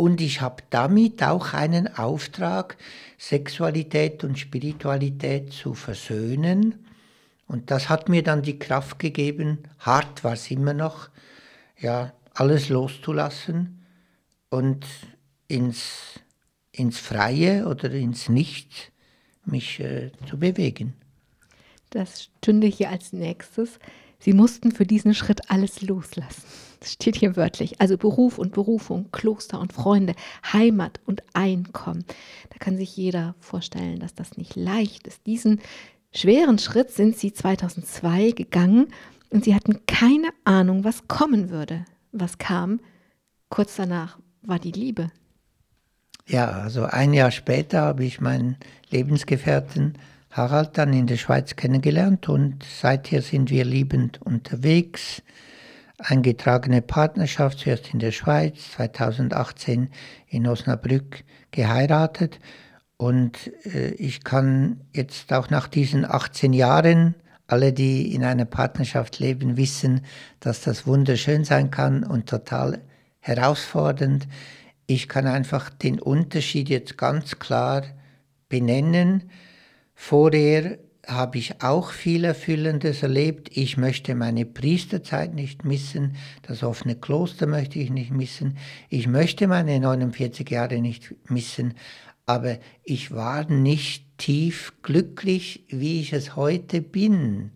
[0.00, 2.78] Und ich habe damit auch einen Auftrag,
[3.18, 6.86] Sexualität und Spiritualität zu versöhnen.
[7.46, 11.10] Und das hat mir dann die Kraft gegeben, hart war es immer noch,
[11.78, 13.84] ja, alles loszulassen
[14.48, 14.86] und
[15.48, 16.18] ins,
[16.72, 18.92] ins Freie oder ins Nichts
[19.44, 20.94] mich äh, zu bewegen.
[21.90, 23.78] Das stünde hier als nächstes.
[24.18, 26.69] Sie mussten für diesen Schritt alles loslassen.
[26.80, 27.80] Das steht hier wörtlich.
[27.80, 30.14] Also Beruf und Berufung, Kloster und Freunde,
[30.52, 32.04] Heimat und Einkommen.
[32.48, 35.26] Da kann sich jeder vorstellen, dass das nicht leicht ist.
[35.26, 35.60] Diesen
[36.12, 38.88] schweren Schritt sind sie 2002 gegangen
[39.28, 41.84] und sie hatten keine Ahnung, was kommen würde.
[42.12, 42.80] Was kam?
[43.50, 45.10] Kurz danach war die Liebe.
[46.26, 48.56] Ja, also ein Jahr später habe ich meinen
[48.88, 49.98] Lebensgefährten
[50.30, 55.22] Harald dann in der Schweiz kennengelernt und seither sind wir liebend unterwegs
[56.02, 59.90] eingetragene Partnerschaft, zuerst in der Schweiz, 2018
[60.28, 62.38] in Osnabrück geheiratet.
[62.96, 67.14] Und äh, ich kann jetzt auch nach diesen 18 Jahren,
[67.46, 70.02] alle, die in einer Partnerschaft leben, wissen,
[70.38, 72.80] dass das wunderschön sein kann und total
[73.20, 74.28] herausfordernd.
[74.86, 77.82] Ich kann einfach den Unterschied jetzt ganz klar
[78.48, 79.30] benennen.
[79.94, 80.78] Vorher
[81.10, 83.50] habe ich auch viel Erfüllendes erlebt.
[83.56, 88.56] Ich möchte meine Priesterzeit nicht missen, das offene Kloster möchte ich nicht missen,
[88.88, 91.74] ich möchte meine 49 Jahre nicht missen,
[92.26, 97.50] aber ich war nicht tief glücklich, wie ich es heute bin.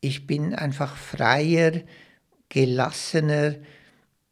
[0.00, 1.82] Ich bin einfach freier,
[2.48, 3.54] gelassener,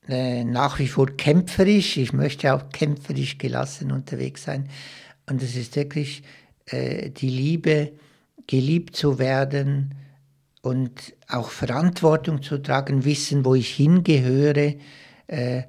[0.09, 1.97] äh, nach wie vor kämpferisch.
[1.99, 4.69] Ich möchte auch kämpferisch gelassen unterwegs sein.
[5.29, 6.23] Und es ist wirklich
[6.67, 7.93] äh, die Liebe,
[8.49, 9.95] geliebt zu werden
[10.63, 14.75] und auch Verantwortung zu tragen, wissen, wo ich hingehöre,
[15.29, 15.63] äh,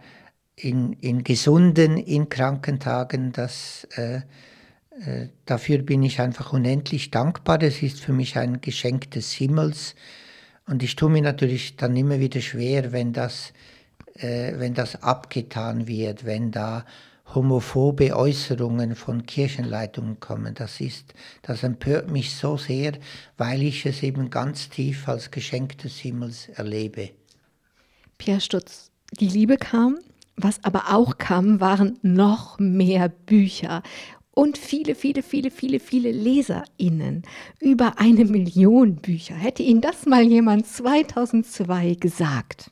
[0.56, 7.62] in, in gesunden, in kranken Tagen, das, äh, äh, dafür bin ich einfach unendlich dankbar.
[7.62, 9.96] Es ist für mich ein Geschenk des Himmels.
[10.68, 13.54] Und ich tue mir natürlich dann immer wieder schwer, wenn das,
[14.16, 16.86] äh, wenn das abgetan wird, wenn da
[17.36, 20.56] homophobe Äußerungen von Kirchenleitungen kommen.
[20.56, 22.94] Das ist, das empört mich so sehr,
[23.38, 27.12] weil ich es eben ganz tief als Geschenk des Himmels erlebe.
[28.18, 30.00] Pierre Stutz, die Liebe kam,
[30.36, 33.84] was aber auch kam, waren noch mehr Bücher
[34.40, 37.24] und viele, viele, viele, viele, viele LeserInnen.
[37.60, 39.36] Über eine Million Bücher.
[39.36, 42.72] Hätte Ihnen das mal jemand 2002 gesagt?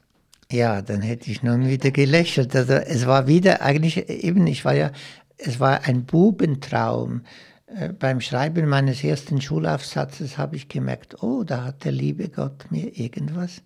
[0.51, 2.55] Ja, dann hätte ich nun wieder gelächelt.
[2.55, 4.91] Also es war wieder eigentlich eben, ich war ja,
[5.37, 7.23] es war ein Bubentraum.
[7.67, 12.71] Äh, beim Schreiben meines ersten Schulaufsatzes habe ich gemerkt, oh, da hat der liebe Gott
[12.71, 13.61] mir irgendwas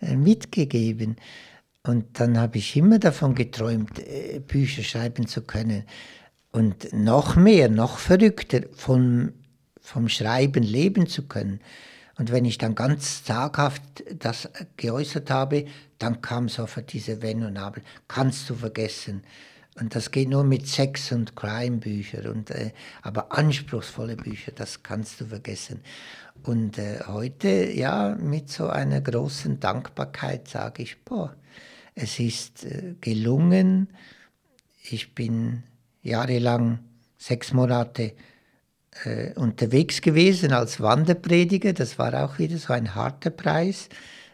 [0.00, 1.16] äh, mitgegeben.
[1.84, 5.84] Und dann habe ich immer davon geträumt, äh, Bücher schreiben zu können.
[6.50, 9.32] Und noch mehr, noch verrückter, vom,
[9.80, 11.60] vom Schreiben leben zu können.
[12.18, 13.82] Und wenn ich dann ganz zaghaft
[14.18, 15.66] das geäußert habe,
[15.98, 17.80] dann kam sofort diese Wenn und Aber.
[18.08, 19.22] Kannst du vergessen.
[19.80, 22.26] Und das geht nur mit Sex- und Crime-Büchern.
[22.26, 25.80] Und, äh, aber anspruchsvolle Bücher, das kannst du vergessen.
[26.42, 31.34] Und äh, heute, ja, mit so einer großen Dankbarkeit sage ich, boah,
[31.94, 33.88] es ist äh, gelungen.
[34.90, 35.62] Ich bin
[36.02, 36.80] jahrelang,
[37.16, 38.14] sechs Monate,
[39.04, 41.72] äh, unterwegs gewesen als Wanderprediger.
[41.72, 43.88] Das war auch wieder so ein harter Preis.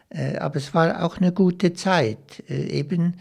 [0.09, 3.15] Äh, aber es war auch eine gute Zeit, äh, eben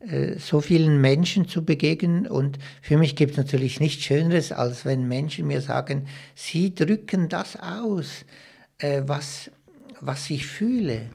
[0.00, 2.26] äh, so vielen Menschen zu begegnen.
[2.26, 7.28] Und für mich gibt es natürlich nichts Schöneres, als wenn Menschen mir sagen, sie drücken
[7.28, 8.24] das aus,
[8.78, 9.50] äh, was,
[10.00, 11.10] was ich fühle.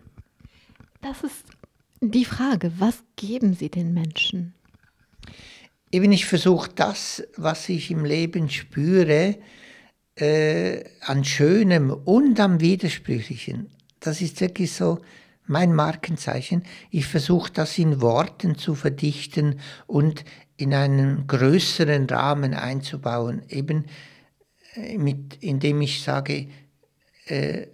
[1.02, 1.46] Das ist
[2.02, 4.54] die Frage, was geben Sie den Menschen?
[5.92, 9.38] Eben, ich versuche das, was ich im Leben spüre,
[10.16, 13.70] äh, an Schönem und am Widersprüchlichen.
[14.00, 15.00] Das ist wirklich so
[15.48, 16.64] mein Markenzeichen.
[16.90, 20.24] Ich versuche das in Worten zu verdichten und
[20.58, 23.86] in einen größeren Rahmen einzubauen, eben
[24.76, 26.48] äh, mit, indem ich sage,
[27.26, 27.68] äh,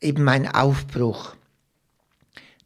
[0.00, 1.34] eben mein Aufbruch.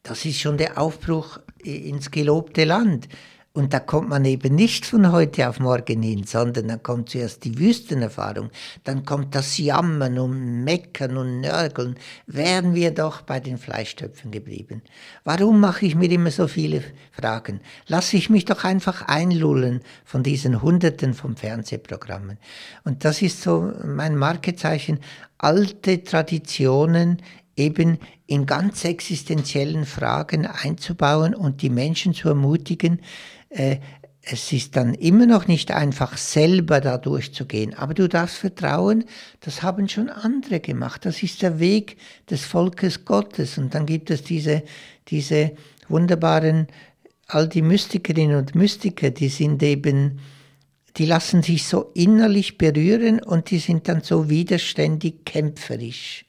[0.03, 3.09] Das ist schon der Aufbruch ins gelobte Land.
[3.53, 7.45] Und da kommt man eben nicht von heute auf morgen hin, sondern dann kommt zuerst
[7.45, 8.51] die Wüstenerfahrung,
[8.85, 11.97] dann kommt das Jammern und Meckern und Nörgeln.
[12.29, 14.83] Wären wir doch bei den Fleischtöpfen geblieben.
[15.25, 17.61] Warum mache ich mir immer so viele Fragen?
[17.89, 22.39] Lasse ich mich doch einfach einlullen von diesen Hunderten von Fernsehprogrammen.
[22.85, 25.01] Und das ist so mein Markezeichen,
[25.39, 27.21] alte Traditionen
[27.57, 33.01] eben in ganz existenziellen Fragen einzubauen und die Menschen zu ermutigen,
[34.23, 39.05] es ist dann immer noch nicht einfach, selber da durchzugehen, aber du darfst vertrauen,
[39.41, 41.05] das haben schon andere gemacht.
[41.07, 41.97] Das ist der Weg
[42.29, 43.59] des Volkes Gottes.
[43.59, 44.63] Und dann gibt es diese,
[45.09, 45.53] diese
[45.89, 46.69] wunderbaren,
[47.27, 50.21] all die Mystikerinnen und Mystiker, die sind eben,
[50.97, 56.25] die lassen sich so innerlich berühren und die sind dann so widerständig kämpferisch.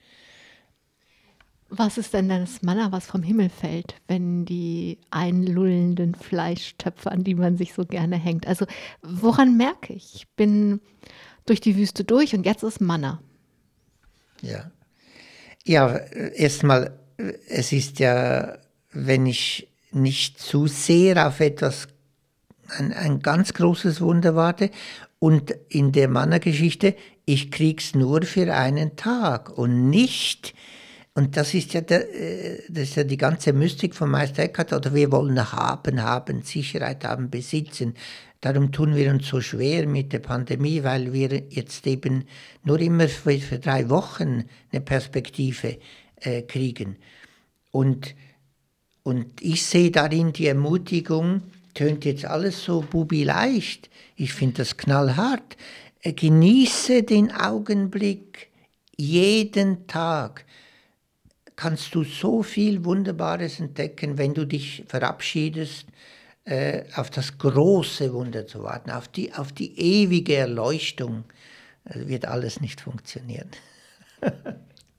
[1.73, 7.33] Was ist denn das Manna, was vom Himmel fällt, wenn die einlullenden Fleischtöpfe, an die
[7.33, 8.45] man sich so gerne hängt?
[8.45, 8.65] Also
[9.01, 10.15] woran merke ich?
[10.15, 10.81] Ich bin
[11.45, 13.21] durch die Wüste durch und jetzt ist Manna.
[14.41, 14.69] Ja.
[15.63, 16.99] Ja, erstmal,
[17.47, 18.57] es ist ja,
[18.91, 21.87] wenn ich nicht zu sehr auf etwas,
[22.67, 24.71] ein, ein ganz großes Wunder warte
[25.19, 30.53] und in der Manna-Geschichte, ich krieg's nur für einen Tag und nicht
[31.13, 34.71] und das ist ja, der, äh, das ist ja die ganze Mystik von Meister Eckhart,
[34.71, 37.95] oder wir wollen haben, haben, Sicherheit haben, besitzen.
[38.39, 42.25] Darum tun wir uns so schwer mit der Pandemie, weil wir jetzt eben
[42.63, 45.77] nur immer für, für drei Wochen eine Perspektive
[46.21, 46.95] äh, kriegen.
[47.71, 48.15] Und,
[49.03, 51.41] und ich sehe darin die Ermutigung,
[51.73, 55.57] tönt jetzt alles so bubi leicht, ich finde das knallhart,
[56.03, 58.49] äh, genieße den Augenblick,
[58.95, 60.45] jeden Tag
[61.55, 65.85] kannst du so viel Wunderbares entdecken, wenn du dich verabschiedest,
[66.45, 71.23] äh, auf das große Wunder zu warten, auf die, auf die ewige Erleuchtung.
[71.85, 73.49] Das wird alles nicht funktionieren.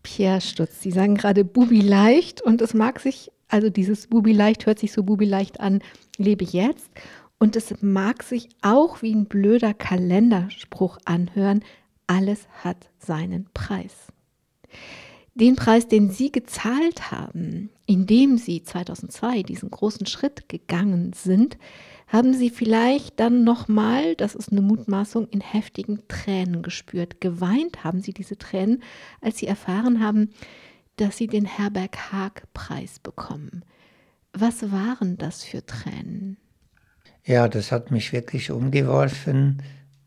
[0.03, 4.67] Pierre Stutz, Sie sagen gerade Bubi leicht und es mag sich, also dieses Bubi leicht
[4.67, 5.81] hört sich so Bubi leicht an,
[6.17, 6.91] lebe jetzt.
[7.39, 11.65] Und es mag sich auch wie ein blöder Kalenderspruch anhören,
[12.07, 14.12] alles hat seinen Preis.
[15.35, 21.57] Den Preis, den Sie gezahlt haben, indem Sie 2002 diesen großen Schritt gegangen sind,
[22.07, 27.23] haben Sie vielleicht dann nochmal, das ist eine Mutmaßung, in heftigen Tränen gespürt.
[27.23, 28.83] Geweint haben Sie diese Tränen,
[29.23, 30.31] als Sie erfahren haben,
[30.97, 33.65] dass Sie den Herberg Haag-Preis bekommen.
[34.35, 36.37] Was waren das für Tränen?
[37.25, 39.63] Ja, das hat mich wirklich umgeworfen.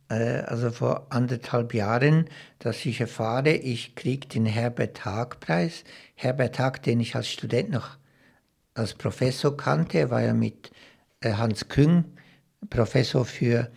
[0.09, 2.29] Äh, also vor anderthalb Jahren,
[2.59, 5.83] dass ich erfahre, ich kriege den Herbert Haag-Preis.
[6.15, 7.97] Herbert Haag, den ich als Student noch
[8.73, 10.71] als Professor kannte, war ja mit
[11.21, 12.05] äh, Hans Küng,
[12.69, 13.71] Professor für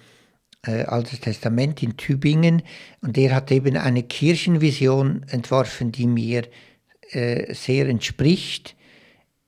[0.67, 2.63] äh, Altes Testament in Tübingen.
[3.01, 6.43] Und der hat eben eine Kirchenvision entworfen, die mir
[7.11, 8.75] äh, sehr entspricht.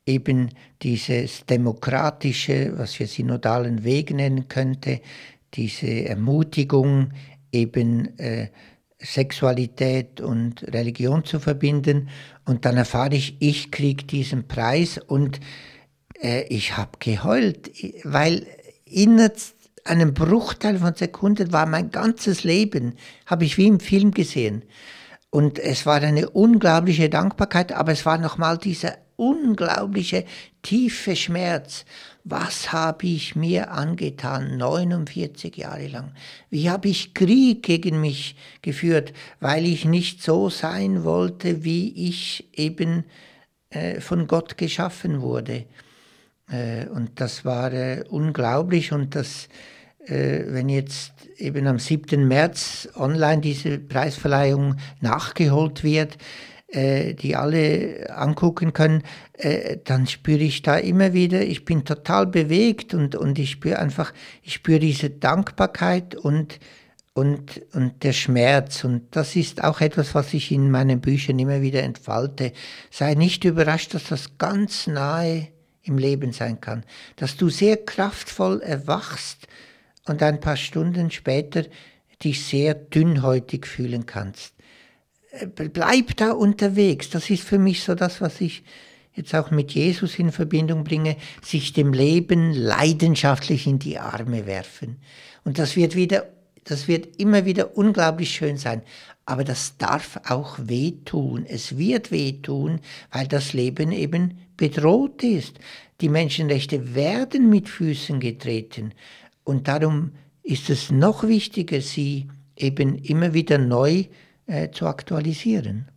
[0.06, 0.50] Eben
[0.82, 5.00] dieses demokratische, was wir synodalen Weg nennen könnte,
[5.54, 7.12] diese Ermutigung,
[7.52, 8.48] eben äh,
[8.98, 12.08] Sexualität und Religion zu verbinden.
[12.44, 15.40] Und dann erfahre ich, ich kriege diesen Preis und
[16.20, 17.70] äh, ich habe geheult,
[18.04, 18.46] weil
[18.84, 19.30] in
[19.84, 22.94] einem Bruchteil von Sekunden war mein ganzes Leben,
[23.26, 24.64] habe ich wie im Film gesehen.
[25.30, 30.24] Und es war eine unglaubliche Dankbarkeit, aber es war nochmal dieser unglaubliche
[30.62, 31.84] tiefe Schmerz.
[32.24, 36.12] Was habe ich mir angetan, 49 Jahre lang?
[36.50, 42.48] Wie habe ich Krieg gegen mich geführt, weil ich nicht so sein wollte, wie ich
[42.52, 43.04] eben
[43.70, 45.64] äh, von Gott geschaffen wurde?
[46.50, 49.48] Äh, und das war äh, unglaublich und das,
[50.04, 52.28] äh, wenn jetzt eben am 7.
[52.28, 56.18] März online diese Preisverleihung nachgeholt wird,
[56.72, 59.02] die alle angucken können,
[59.84, 64.12] dann spüre ich da immer wieder, ich bin total bewegt und, und ich spüre einfach,
[64.42, 66.60] ich spüre diese Dankbarkeit und,
[67.12, 68.84] und, und der Schmerz.
[68.84, 72.52] Und das ist auch etwas, was ich in meinen Büchern immer wieder entfalte.
[72.90, 75.48] Sei nicht überrascht, dass das ganz nahe
[75.82, 76.84] im Leben sein kann,
[77.16, 79.48] dass du sehr kraftvoll erwachst
[80.06, 81.64] und ein paar Stunden später
[82.22, 84.54] dich sehr dünnhäutig fühlen kannst.
[85.30, 87.10] Äh, bleib da unterwegs.
[87.10, 88.62] Das ist für mich so das, was ich
[89.14, 94.96] jetzt auch mit Jesus in Verbindung bringe, sich dem Leben leidenschaftlich in die Arme werfen.
[95.44, 96.28] Und das wird wieder,
[96.64, 98.82] das wird immer wieder unglaublich schön sein.
[99.26, 101.44] Aber das darf auch wehtun.
[101.46, 102.80] Es wird wehtun,
[103.12, 105.58] weil das Leben eben bedroht ist.
[106.00, 108.92] Die Menschenrechte werden mit Füßen getreten.
[109.44, 110.12] Und darum
[110.42, 114.06] ist es noch wichtiger, sie eben immer wieder neu
[114.50, 115.88] äh, zu aktualisieren.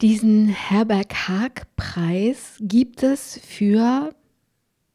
[0.00, 4.12] Diesen Herberg Haag-Preis gibt es für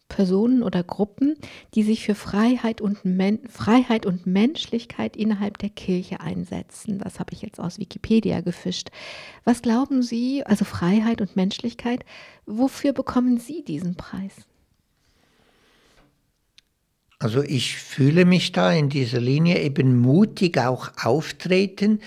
[0.09, 1.37] Personen oder Gruppen,
[1.75, 6.99] die sich für Freiheit und, Men Freiheit und Menschlichkeit innerhalb der Kirche einsetzen.
[6.99, 8.89] Das habe ich jetzt aus Wikipedia gefischt.
[9.45, 12.03] Was glauben Sie, also Freiheit und Menschlichkeit,
[12.45, 14.48] wofür bekommen Sie diesen Preis?
[17.19, 21.99] Also ich fühle mich da in dieser Linie eben mutig auch auftreten.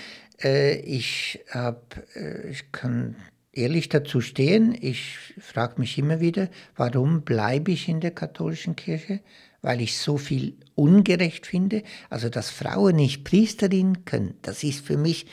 [0.43, 3.17] Äh, ich, hab, äh, ich kann
[3.53, 4.75] ehrlich dazu stehen.
[4.81, 9.21] Ich frage mich immer wieder, warum bleibe ich in der katholischen Kirche?
[9.61, 11.83] Weil ich so viel ungerecht finde.
[12.09, 15.27] Also, dass Frauen nicht Priesterin können, das ist für mich,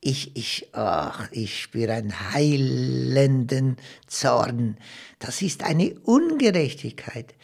[0.00, 3.76] ich, ich, ach, ich spüre einen heilenden
[4.08, 4.76] Zorn.
[5.20, 7.36] Das ist eine Ungerechtigkeit.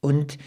[0.00, 0.38] Und,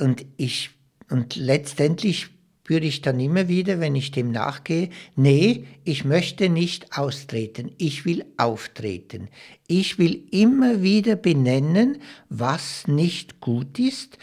[0.00, 0.70] und ich,
[1.10, 2.30] und letztendlich
[2.64, 8.06] spüre ich dann immer wieder, wenn ich dem nachgehe, nee, ich möchte nicht austreten, ich
[8.06, 9.28] will auftreten.
[9.66, 11.98] Ich will immer wieder benennen,
[12.30, 14.16] was nicht gut ist.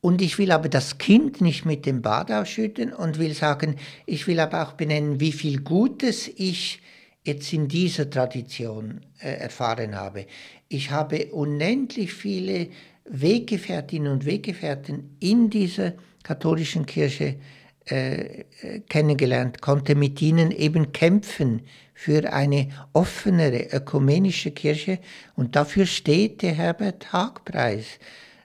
[0.00, 4.26] Und ich will aber das Kind nicht mit dem Bad ausschütten und will sagen, ich
[4.26, 6.80] will aber auch benennen, wie viel Gutes ich
[7.24, 10.26] jetzt in dieser Tradition äh, erfahren habe.
[10.68, 12.68] Ich habe unendlich viele
[13.04, 17.36] Weggefährtinnen und Weggefährten in dieser katholischen Kirche
[17.86, 18.44] äh,
[18.88, 21.62] kennengelernt, konnte mit ihnen eben kämpfen
[21.94, 25.00] für eine offenere ökumenische Kirche
[25.34, 27.98] und dafür steht der Herbert Haag Preis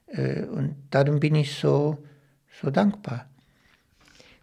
[0.07, 1.97] äh, und darum bin ich so,
[2.61, 3.29] so dankbar.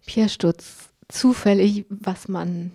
[0.07, 2.71] Pierre Stutz, zufällig, was man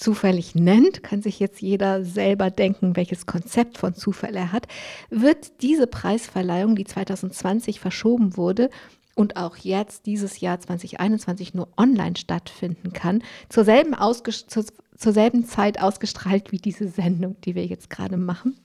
[0.00, 4.66] zufällig nennt, kann sich jetzt jeder selber denken, welches Konzept von Zufall er hat,
[5.10, 8.70] wird diese Preisverleihung, die 2020 verschoben wurde
[9.14, 13.94] und auch jetzt dieses Jahr 2021 nur online stattfinden kann, zur selben,
[14.24, 14.64] zur,
[14.96, 18.58] zur selben Zeit ausgestrahlt wie diese Sendung, die wir jetzt gerade machen.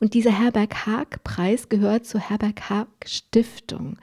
[0.00, 3.98] Und dieser Herberg Haag-Preis gehört zur Herberg Haag Stiftung.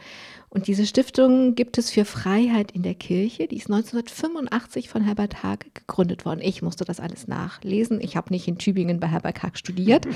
[0.51, 3.47] Und diese Stiftung gibt es für Freiheit in der Kirche.
[3.47, 6.39] Die ist 1985 von Herbert Haag gegründet worden.
[6.41, 8.01] Ich musste das alles nachlesen.
[8.01, 10.07] Ich habe nicht in Tübingen bei Herbert Haag studiert.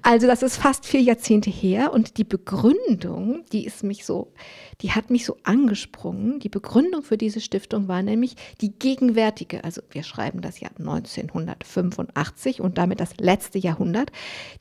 [0.00, 1.92] Also das ist fast vier Jahrzehnte her.
[1.92, 4.32] Und die Begründung, die ist mich so,
[4.80, 6.40] die hat mich so angesprungen.
[6.40, 12.62] Die Begründung für diese Stiftung war nämlich die gegenwärtige, also wir schreiben das Jahr 1985
[12.62, 14.10] und damit das letzte Jahrhundert.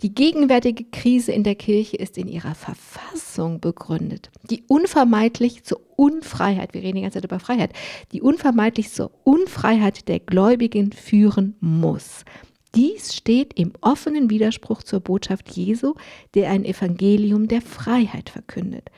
[0.01, 4.29] Die gegenwärtige Krise in der Kirche ist in ihrer Verfassung begründet.
[4.49, 7.73] Die unvermeidliche unvermeidlich zur Unfreiheit, wir reden die ganze Zeit über Freiheit,
[8.11, 12.25] die unvermeidlich zur Unfreiheit der Gläubigen führen muss.
[12.73, 15.93] Dies steht im offenen Widerspruch zur Botschaft Jesu,
[16.33, 18.89] der ein Evangelium der Freiheit verkündet.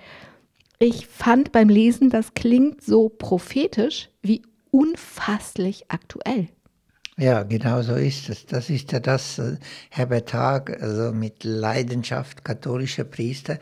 [0.80, 6.48] Ich fand beim Lesen, das klingt so prophetisch wie unfasslich aktuell.
[7.18, 8.46] Ja, genau so ist es.
[8.46, 9.58] Das ist ja das, äh,
[9.90, 13.60] Herbert Haag, also mit Leidenschaft katholischer Priester.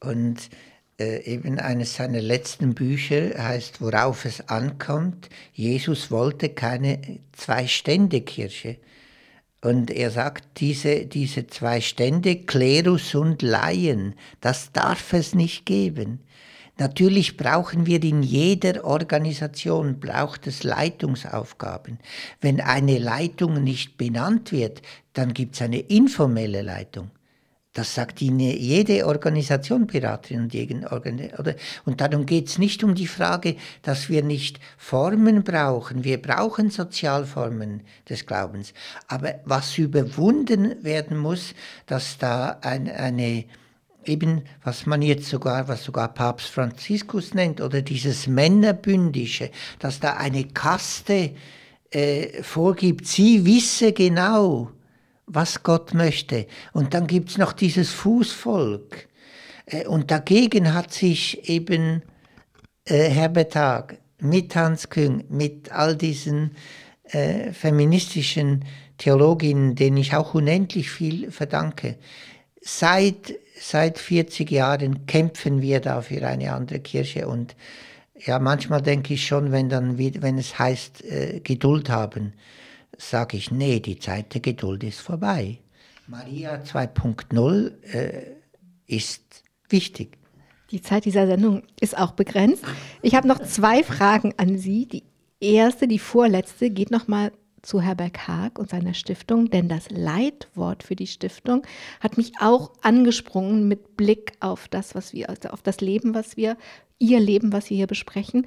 [0.00, 0.50] Und
[0.98, 5.28] äh, eben eines seiner letzten Bücher heißt, worauf es ankommt.
[5.52, 8.76] Jesus wollte keine Zwei-Stände-Kirche.
[9.60, 16.20] Und er sagt, diese, diese zwei Stände, Klerus und Laien, das darf es nicht geben.
[16.76, 21.98] Natürlich brauchen wir in jeder Organisation, braucht es Leitungsaufgaben.
[22.40, 24.82] Wenn eine Leitung nicht benannt wird,
[25.12, 27.10] dann gibt es eine informelle Leitung.
[27.74, 31.56] Das sagt Ihnen jede Organisation, Beraterin und jeden oder?
[31.84, 36.04] Und darum geht es nicht um die Frage, dass wir nicht Formen brauchen.
[36.04, 38.74] Wir brauchen Sozialformen des Glaubens.
[39.08, 41.52] Aber was überwunden werden muss,
[41.86, 43.44] dass da ein, eine,
[44.04, 49.50] eben, was man jetzt sogar, was sogar Papst Franziskus nennt, oder dieses Männerbündische,
[49.80, 51.32] dass da eine Kaste
[51.90, 54.70] äh, vorgibt, sie wisse genau,
[55.26, 56.46] was Gott möchte.
[56.72, 59.08] Und dann gibt es noch dieses Fußvolk.
[59.66, 62.02] Äh, und dagegen hat sich eben
[62.86, 66.52] äh, Herbert Haag mit Hans Küng, mit all diesen
[67.10, 68.64] äh, feministischen
[68.98, 71.96] Theologinnen, denen ich auch unendlich viel verdanke,
[72.60, 77.26] seit, seit 40 Jahren kämpfen wir da für eine andere Kirche.
[77.26, 77.56] Und
[78.16, 82.34] ja, manchmal denke ich schon, wenn, dann, wenn es heißt, äh, Geduld haben,
[82.98, 85.58] sage ich, nee, die Zeit der Geduld ist vorbei.
[86.06, 88.36] Maria 2.0 äh,
[88.86, 90.18] ist wichtig.
[90.70, 92.64] Die Zeit dieser Sendung ist auch begrenzt.
[93.02, 94.86] Ich habe noch zwei Fragen an Sie.
[94.86, 95.04] Die
[95.40, 97.32] erste, die vorletzte, geht nochmal
[97.62, 101.62] zu Herberg Haag und seiner Stiftung, denn das Leitwort für die Stiftung
[102.00, 106.36] hat mich auch angesprungen mit Blick auf das, was wir, also auf das Leben, was
[106.36, 106.56] wir,
[106.98, 108.46] ihr Leben, was wir hier besprechen.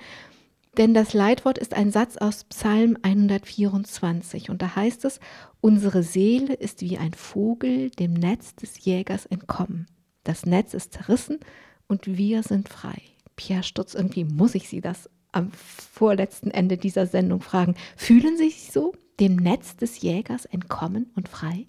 [0.78, 5.20] Denn das Leitwort ist ein Satz aus Psalm 124 und da heißt es,
[5.60, 9.88] unsere Seele ist wie ein Vogel dem Netz des Jägers entkommen.
[10.24, 11.40] Das Netz ist zerrissen
[11.88, 13.02] und wir sind frei.
[13.36, 17.76] Pierre Stutz, irgendwie muss ich Sie das am vorletzten Ende dieser Sendung fragen.
[17.96, 21.66] Fühlen Sie sich so dem Netz des Jägers entkommen und frei?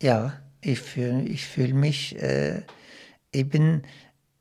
[0.00, 2.62] Ja, ich fühle ich fühl mich äh,
[3.32, 3.82] eben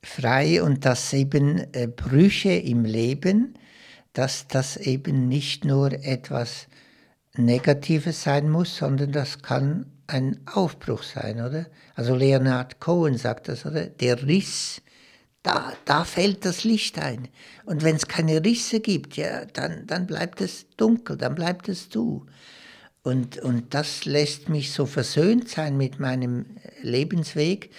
[0.04, 3.56] frei und dass eben äh, Brüche im Leben,
[4.16, 6.68] dass das eben nicht nur etwas
[7.36, 11.68] Negatives sein muss, sondern das kann ein Aufbruch sein, oder?
[11.96, 13.88] Also Leonard Cohen sagt das, oder?
[13.88, 14.82] Der Riss,
[15.44, 17.28] da, da fällt das Licht ein.
[17.66, 21.90] Und wenn es keine Risse gibt, ja, dann, dann bleibt es dunkel, dann bleibt es
[21.90, 22.26] du.
[23.04, 26.46] Und, und das lässt mich so versöhnt sein mit meinem
[26.82, 27.70] Lebensweg,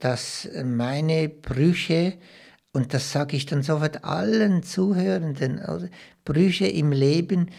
[0.00, 2.14] dass meine Brüche
[2.76, 5.88] und das sage ich dann sofort allen Zuhörenden, oder?
[6.26, 7.50] Brüche im Leben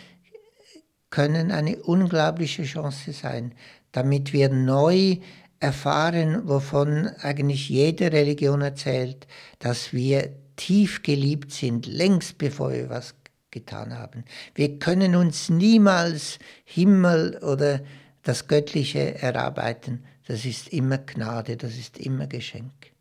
[1.10, 3.56] können eine unglaubliche Chance sein,
[3.92, 5.18] damit wir neu
[5.60, 9.26] erfahren, wovon eigentlich jede Religion erzählt,
[9.58, 13.16] dass wir tief geliebt sind, längst bevor wir was
[13.50, 14.24] getan haben.
[14.54, 17.82] Wir können uns niemals Himmel oder
[18.22, 20.04] das Göttliche erarbeiten.
[20.28, 22.97] Das ist immer Gnade, das ist immer Geschenk.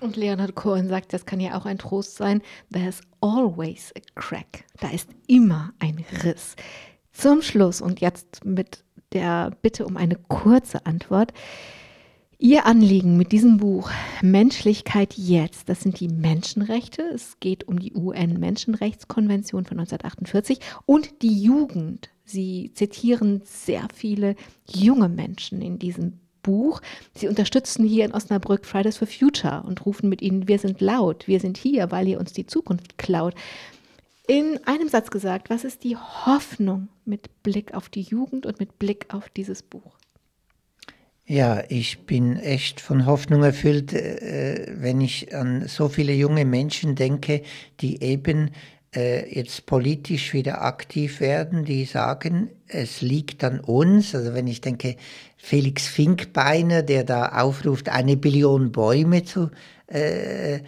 [0.00, 2.40] Und Leonard Cohen sagt, das kann ja auch ein Trost sein.
[2.72, 4.64] There's always a crack.
[4.80, 6.56] Da ist immer ein Riss.
[7.12, 11.32] Zum Schluss und jetzt mit der Bitte um eine kurze Antwort.
[12.38, 13.90] Ihr Anliegen mit diesem Buch
[14.22, 17.02] Menschlichkeit jetzt, das sind die Menschenrechte.
[17.02, 22.08] Es geht um die UN-Menschenrechtskonvention von 1948 und die Jugend.
[22.24, 24.36] Sie zitieren sehr viele
[24.66, 26.80] junge Menschen in diesem Buch.
[27.14, 31.26] Sie unterstützen hier in Osnabrück Fridays for Future und rufen mit ihnen, wir sind laut,
[31.28, 33.34] wir sind hier, weil ihr uns die Zukunft klaut.
[34.26, 38.78] In einem Satz gesagt, was ist die Hoffnung mit Blick auf die Jugend und mit
[38.78, 39.96] Blick auf dieses Buch?
[41.26, 46.96] Ja, ich bin echt von Hoffnung erfüllt, äh, wenn ich an so viele junge Menschen
[46.96, 47.42] denke,
[47.80, 48.50] die eben
[48.92, 54.14] jetzt politisch wieder aktiv werden, die sagen, es liegt an uns.
[54.16, 54.96] Also wenn ich denke,
[55.36, 59.50] Felix Finkbeiner, der da aufruft, eine Billion Bäume zu
[59.86, 60.60] äh, äh,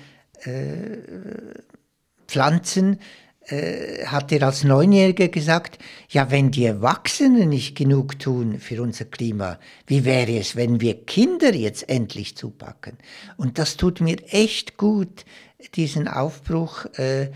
[2.26, 2.98] pflanzen,
[3.46, 9.04] äh, hat er als Neunjähriger gesagt, ja, wenn die Erwachsenen nicht genug tun für unser
[9.04, 12.98] Klima, wie wäre es, wenn wir Kinder jetzt endlich zupacken?
[13.36, 15.24] Und das tut mir echt gut,
[15.74, 17.30] diesen Aufbruch äh,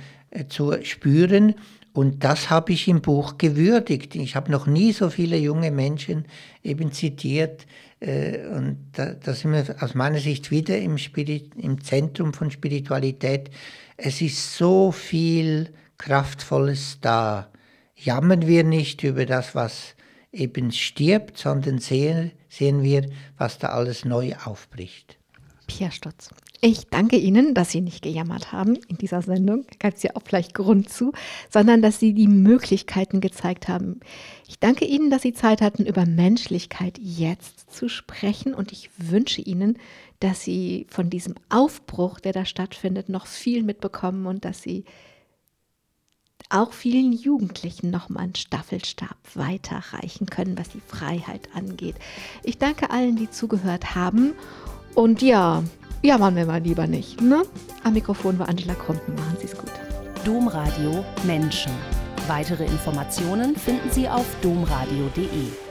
[0.48, 1.54] zu spüren.
[1.92, 4.14] Und das habe ich im Buch gewürdigt.
[4.16, 6.26] Ich habe noch nie so viele junge Menschen
[6.62, 7.66] eben zitiert.
[8.00, 12.50] Äh, und da, da sind wir aus meiner Sicht wieder im, Spirit, im Zentrum von
[12.50, 13.50] Spiritualität.
[13.96, 17.50] Es ist so viel Kraftvolles da.
[17.94, 19.94] Jammern wir nicht über das, was
[20.32, 23.08] eben stirbt, sondern sehen, sehen wir,
[23.38, 25.16] was da alles neu aufbricht.
[25.66, 26.28] Pia Stutz.
[26.62, 30.22] Ich danke Ihnen, dass Sie nicht gejammert haben in dieser Sendung, gab es ja auch
[30.24, 31.12] vielleicht Grund zu,
[31.50, 34.00] sondern dass Sie die Möglichkeiten gezeigt haben.
[34.48, 39.42] Ich danke Ihnen, dass Sie Zeit hatten, über Menschlichkeit jetzt zu sprechen und ich wünsche
[39.42, 39.78] Ihnen,
[40.20, 44.84] dass Sie von diesem Aufbruch, der da stattfindet, noch viel mitbekommen und dass Sie
[46.48, 51.96] auch vielen Jugendlichen nochmal einen Staffelstab weiterreichen können, was die Freiheit angeht.
[52.44, 54.32] Ich danke allen, die zugehört haben.
[54.94, 55.64] Und ja,
[56.06, 57.20] ja, machen wir mal lieber nicht.
[57.20, 57.42] Ne?
[57.82, 59.14] Am Mikrofon war Angela Krumpen.
[59.16, 59.72] Machen Sie es gut.
[60.24, 61.72] Domradio Menschen.
[62.28, 65.65] Weitere Informationen finden Sie auf domradio.de.